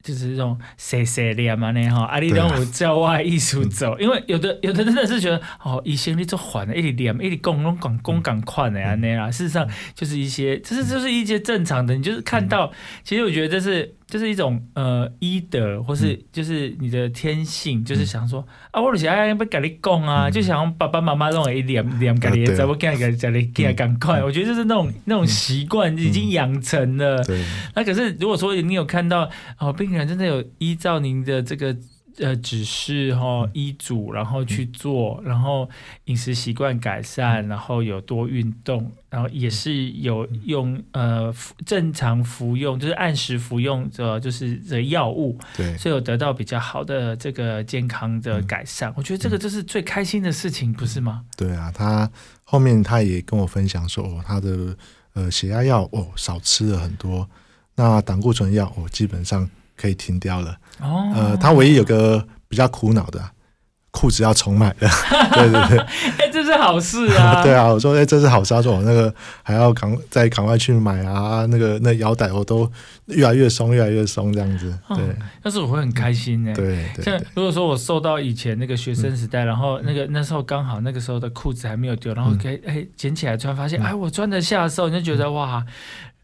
[0.00, 12.70] 就是这种谢谢你嘛呢哈，阿里让我教外艺术走，因为有的有的真的是觉得哦，医生你做缓了，一点点，一点工拢赶工赶快的啊那啦，事实上就是一些，这是就是一些正常的，你就是看到，
[13.02, 13.96] 其实我觉得这是。
[14.14, 27.20] 就是一种呃医德，或是就是你的天性，就是想说啊，我想要不跟你讲啊，就想爸爸妈妈让我一点点跟你，怎么给给给你给赶快，我觉得就是那种那种习惯已经养成了。
[27.24, 27.44] 对，
[27.74, 31.76] 那可是如果说你有看到哦，病人真的有依照您的这个。
[32.18, 35.68] 呃，指示哈医嘱，然后去做，然后
[36.04, 41.34] 饮食习惯改善，然后有多运动，然后也是有用呃
[41.66, 48.92] 正常服用，就是按时服用的，就是这药物，对，所以有得到比较好的这个健康的改善。
[48.96, 51.24] 我觉得这个就是最开心的事情，不是吗？
[51.36, 52.08] 对啊，他
[52.44, 54.76] 后面他也跟我分享说，哦，他的
[55.14, 57.28] 呃血压药哦少吃了很多，
[57.74, 59.50] 那胆固醇药哦基本上。
[59.76, 60.56] 可以停掉了。
[60.84, 63.20] 哦，呃，他唯一有个比较苦恼的，
[63.90, 64.88] 裤子要重买的。
[65.34, 67.42] 对对对，哎，这是好事啊。
[67.44, 68.54] 对啊，我说，哎，这是好事。
[68.54, 69.12] 啊说，我那个
[69.42, 72.70] 还要赶再赶快去买啊，那个那腰带我都
[73.06, 74.76] 越来越松，越来越松这样子。
[74.88, 74.98] 对，
[75.42, 76.52] 但是我会很开心呢。
[76.54, 85.64] 对，像如果说我受到以前那个学生时代，然后那个那时候刚好那个时候的裤子还没有丢，然后可以哎捡起来穿，发现哎我穿得下的时候，你就觉得哇。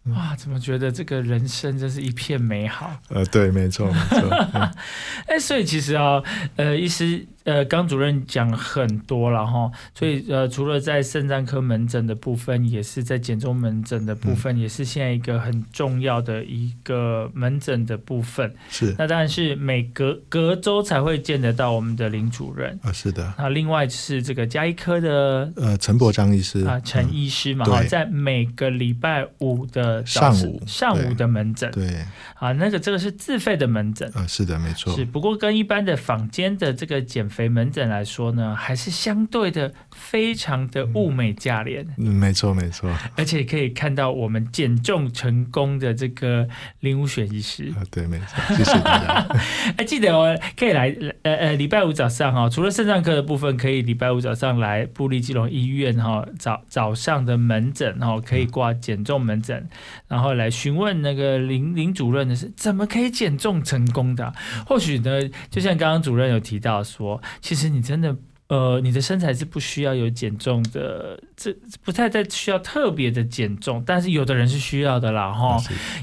[0.04, 2.96] 哇，怎么觉得这个人生真是一片美好？
[3.08, 4.30] 呃，对，没错，没错。
[5.28, 6.22] 哎，所以其实啊，
[6.56, 7.26] 呃，医师。
[7.44, 18.54] 呃，刚主任讲很多了哈，所以呃，除了在肾脏科门诊的部分，也是在减重门诊的部分，也是现在一个很重要的一个门诊的部分。
[18.70, 22.78] 是，那当然是每隔隔周才会见得到我们的林主任。
[22.82, 23.32] 啊，是的。
[23.38, 26.64] 那另外是这个加医科的呃陈伯章医师。
[26.64, 30.60] 啊，陈医师嘛，哈，在每个礼拜五的上午。
[30.66, 31.86] 上午的门诊，对，
[32.34, 34.10] 啊，那个这个是自费的门诊。
[34.14, 34.94] 啊，是的，没错。
[34.94, 41.86] 是，不过跟一般的坊间的这个减肥门诊来说呢，还是相对的非常的物美价廉。
[41.98, 42.90] 嗯，没错没错。
[43.16, 46.48] 而且可以看到我们减重成功的这个
[46.80, 47.72] 林武选医师。
[47.76, 49.26] 啊，对，没错，谢谢大家。
[49.76, 59.68] 哎，记得哦，可以来呃呃，礼拜五早上哈，除了肾脏科的部分，可以礼拜五早上来布利基隆医院哈，早早上的门诊哈，可以挂减重门诊，
[60.08, 64.32] 然后来询问那个林林主任的是怎么可以减重成功的。
[64.66, 65.20] 或许呢，
[65.50, 67.70] 就像刚刚主任有提到说，其实。
[67.70, 68.16] 你真的
[68.48, 75.56] 呃，你的身材是不需要有减重的，这不太在需要特别的减重，但是有的人是需要的啦哈，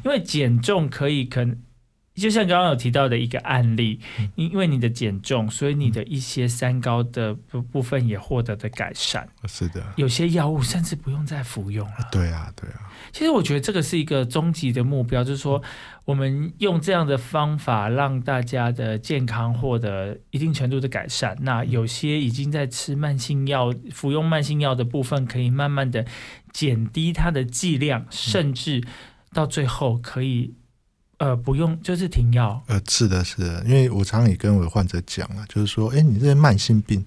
[0.05, 1.57] 因为减重可以可能。
[2.21, 3.99] 就像刚刚有提到的一个案例，
[4.35, 9.27] 因因为你的减重，所以你的一些三高的部部分也获得的改善。
[9.47, 11.95] 是的，有些药物甚至不用再服用了。
[12.11, 12.91] 对啊，对啊。
[13.11, 15.61] 其实我觉得这个是一个终极的目标，就是说
[16.05, 21.37] 我们用这样的方法让大家的健康获得一定程度的改善。
[21.41, 26.05] 那有些已经在吃慢性药、服用慢性药的部分，可以慢慢的
[26.51, 28.83] 减低它的剂量，甚至
[29.31, 30.55] 到最后可以。
[31.17, 32.61] 呃，不用，就是停药。
[32.67, 37.03] 呃，是的，是的，因为我常常也跟我的患者讲啊，就是说，哎，你这些慢性病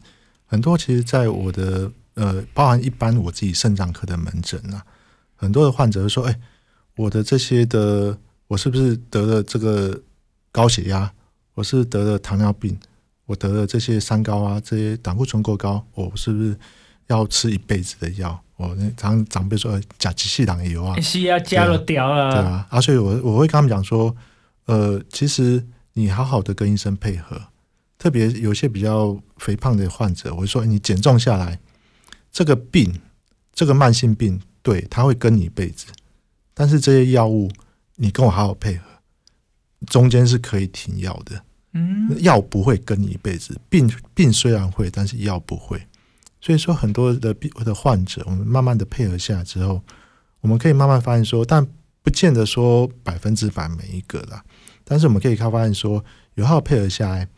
[0.46, 4.84] 很多，其实在我的呃，包含一般我自己肾脏科的门诊啊，
[5.36, 6.40] 很多的患者说，哎，
[6.96, 10.02] 我的这些的，我是不是得了这个
[10.50, 11.12] 高血压？
[11.54, 12.78] 我是得了糖尿病？
[13.26, 16.58] 我得了这些三高啊，这些胆固醇过高，我是不是
[17.06, 18.42] 要吃一辈子的药？
[18.60, 24.14] 我那常长辈说甲基系糖油啊，是要加了屌啊，对啊，啊，所以我我会跟他们讲说，
[24.66, 27.40] 呃，其实你好好的跟医生配合，
[27.98, 31.58] 特别有些比较肥胖的患者，我会说你减重下来，
[32.30, 33.00] 这个病，
[33.54, 35.86] 这个慢性病，对，他会跟你一辈子，
[36.52, 37.50] 但是这些药物，
[37.96, 38.84] 你跟我好好配合，
[39.86, 41.42] 中间是可以停药的，
[41.72, 45.80] 嗯，药不会跟你一辈子，病病虽然会，但是药不会。
[46.40, 49.82] 所以说，很多的病的患者，我们慢慢的配合下来之后，
[50.40, 51.66] 我们可以慢慢发现说，但
[52.02, 54.42] 不见得说百分之百每一个啦。
[54.84, 56.02] 但是我们可以看发现说，
[56.34, 57.28] 有效配合下来，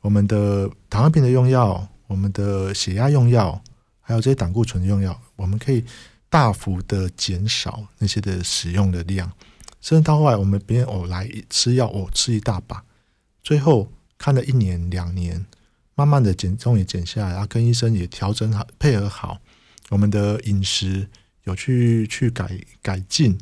[0.00, 3.62] 我们的糖尿病的用药，我们的血压用药，
[4.00, 5.84] 还有这些胆固醇用药，我们可以
[6.30, 9.30] 大幅的减少那些的使用的量。
[9.82, 12.82] 甚至到后来，我们别人偶来吃药，哦吃一大把，
[13.42, 15.44] 最后看了一年两年。
[15.96, 19.40] 慢慢的减重也减下来，然后跟医生也调整好，配合好
[19.88, 21.08] 我们的饮食，
[21.44, 23.36] 有去去改改进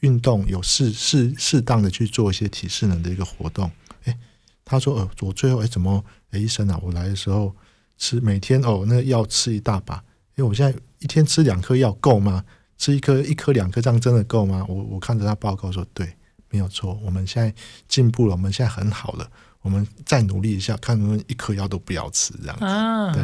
[0.00, 3.70] 运动，有适适适当的去做一些体适能的一个活动。
[4.04, 4.18] 哎，
[4.64, 7.54] 他说，呃，我最后哎怎么，哎医生啊，我来的时候
[7.96, 9.94] 吃每天哦，那个药吃一大把，
[10.34, 12.44] 因为我现在一天吃两颗药够吗？
[12.76, 14.66] 吃一颗一颗两颗这样真的够吗？
[14.68, 16.12] 我我看着他报告说，对，
[16.48, 17.54] 没有错，我们现在
[17.86, 19.30] 进步了，我们现在很好了。
[19.62, 22.64] 我们再努力一下，看能不能一颗药都不要吃这样子。
[22.64, 23.22] 啊，对，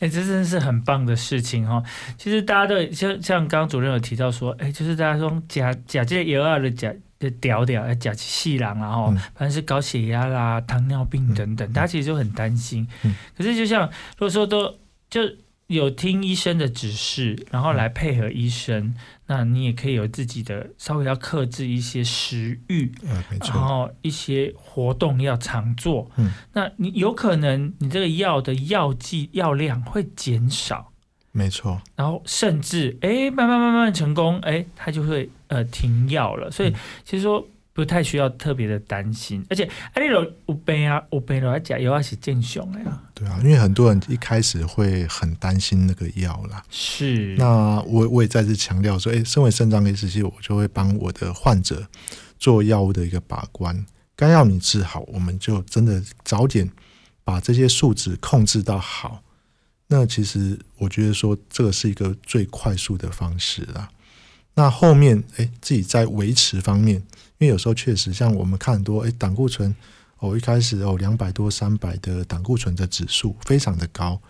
[0.00, 1.82] 哎，这真的是很棒的事情哈。
[2.18, 12.86] 其实大家都像像刚刚主任有提到说，哎，就是大家说甲甲这 A 二的假的屌屌哎假细囊然后嗯反正是高血压啦、糖尿病等等，大家其实就很担心。
[13.02, 13.88] 嗯可是就像
[14.18, 15.22] 如果说都就
[15.68, 18.94] 有听医生的指示，然后来配合医生，
[19.26, 26.10] 那你也可以有自己的稍微要克制一些食欲，呃，没然，后一些活动要常做。
[26.16, 30.92] 嗯，那你有可能你这个药的药剂药量会减少。
[31.32, 36.50] 没错，然后甚至哎，慢慢慢慢成功，哎，它就会呃停药了。
[36.50, 37.44] 所以嗯其实说
[37.74, 46.62] 不太需要特别的担心，而且啊，你有有病啊，有病来讲，有要是正常的呀，对啊，因为很多人一开始会很担心那个药啦。
[46.70, 51.84] 是那我我也再次强调说，诶，身为肾脏科医师，我就会帮我的患者
[52.38, 53.84] 做药物的一个把关。
[54.14, 56.70] 该药你治好，我们就真的早点
[57.24, 59.20] 把这些数值控制到好。
[59.88, 63.90] 那其实我觉得说，这个是一个最快速的方式啦。
[64.54, 66.96] 那后面诶，自己在维持方面，
[67.38, 69.74] 因为有时候确实像我们看很多诶，胆固醇
[70.18, 74.20] 哦，一开始哦两百多、三百的胆固醇的指数非常的高。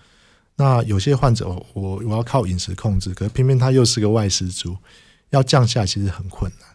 [0.56, 4.76] 那有些患者，我我要靠饮食控制，可是偏偏他又是个外食族，
[5.30, 6.68] 要降下其实很困难。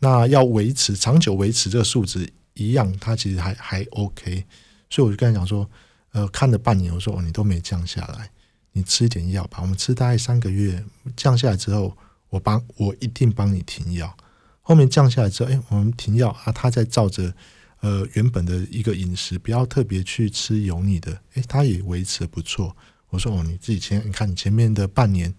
[0.00, 4.44] 那要维持长久维持这个数值一样，他其实还还 OK。
[4.90, 5.68] 所以我就跟他讲说，
[6.12, 8.30] 呃，看了半年，我说哦，你都没降下来，
[8.72, 9.58] 你吃一点药吧。
[9.62, 10.84] 我们吃大概三个月，
[11.16, 11.96] 降下来之后，
[12.30, 14.16] 我帮我一定帮你停药。
[14.62, 17.32] 后面降下来之后，哎，我们停药啊，他再照着
[17.80, 22.76] 呃原本的一个饮食，不要特别去吃油腻的，哎，他也维持的不错。
[23.10, 25.32] 我说哦，你自己前你看你前面的半年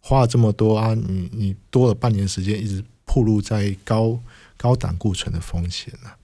[0.00, 4.18] 花了这么多啊，你你多了半年时间一直暴露在高
[4.56, 6.16] 高胆固醇的风险啊，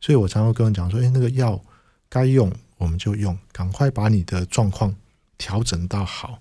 [0.00, 1.60] 所以我常常跟人讲说，哎，那个药
[2.08, 4.94] 该用我们就用，赶快把你的状况
[5.36, 6.38] 调整到好。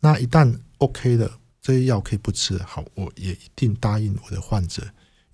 [0.00, 4.84] 那一旦 OK 了，这些药可以不吃，好，我也一定答应我的患者，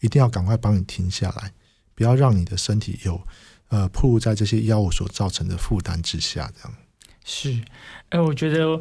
[0.01, 1.53] 一定要赶快帮你停下来，
[1.95, 3.21] 不要让你的身体有
[3.69, 6.79] 呃暴露在这些药物所造成的负担之下，这样。
[7.23, 7.61] 是，
[8.09, 8.81] 哎，我觉得。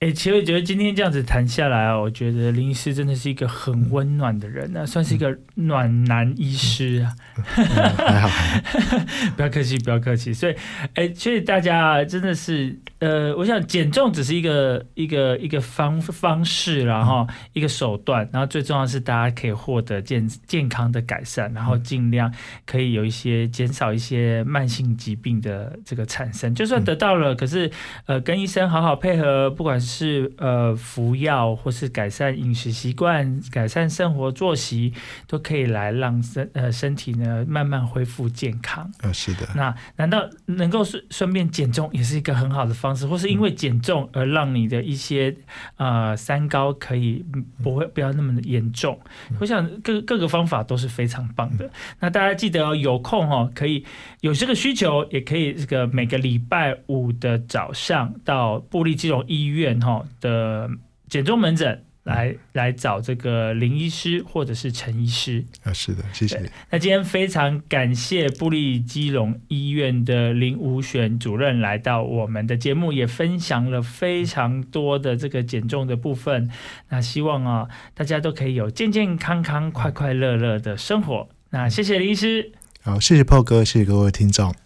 [0.00, 7.16] 哎，其实我觉得今天这样子谈下来啊，我觉得林医师真的是一个很温暖的人啊，算是一个暖男医师啊。
[7.36, 8.98] 嗯、还好，还好
[9.34, 10.34] 不要客气，不要客气。
[10.34, 10.54] 所以，
[10.94, 22.32] 哎，所以大家啊真的是，呃，我想减重只是一个一个一个方方式，然后一个手段，然后最重要的是大家可以获得健健康的改善，然后尽量
[22.64, 26.54] 可以有一些减少一些慢性疾病的这个产生。
[26.54, 27.70] 就算得到了，可是
[28.06, 34.94] 呃，跟医生好好配合，不管是呃服药或是改善饮食习惯、改善生活作息，
[35.26, 38.90] 都可以来让身呃身体呢慢慢恢复健康。
[39.02, 45.34] 呃，是的，那难道能够顺顺便减重也是一个很好的方式，或是因为减重而让你的一些
[45.76, 48.98] 呃三高可以嗯不会不要那么的严重？
[49.40, 51.70] 我想各各个方法都是非常棒的。
[52.00, 53.84] 那大家记得哦，有空哦，可以
[54.20, 60.70] 有这个需求，也可以这个每个礼拜五的早上到布利基隆医院哈的
[61.08, 61.84] 减重门诊。
[62.04, 66.50] 来来找这个林医师或者是陈医师，啊，是的，谢谢。
[66.70, 76.50] 那今天非常感谢布利基隆医院的林武选主任来到我们的节目，也分享了非常多的这个减重的部分。
[76.90, 81.28] 那希望啊，大家都可以有健健康康、快快乐乐的生活。
[81.50, 82.52] 那谢谢林医师，
[82.82, 84.63] 好，谢谢炮哥，谢谢各位听众。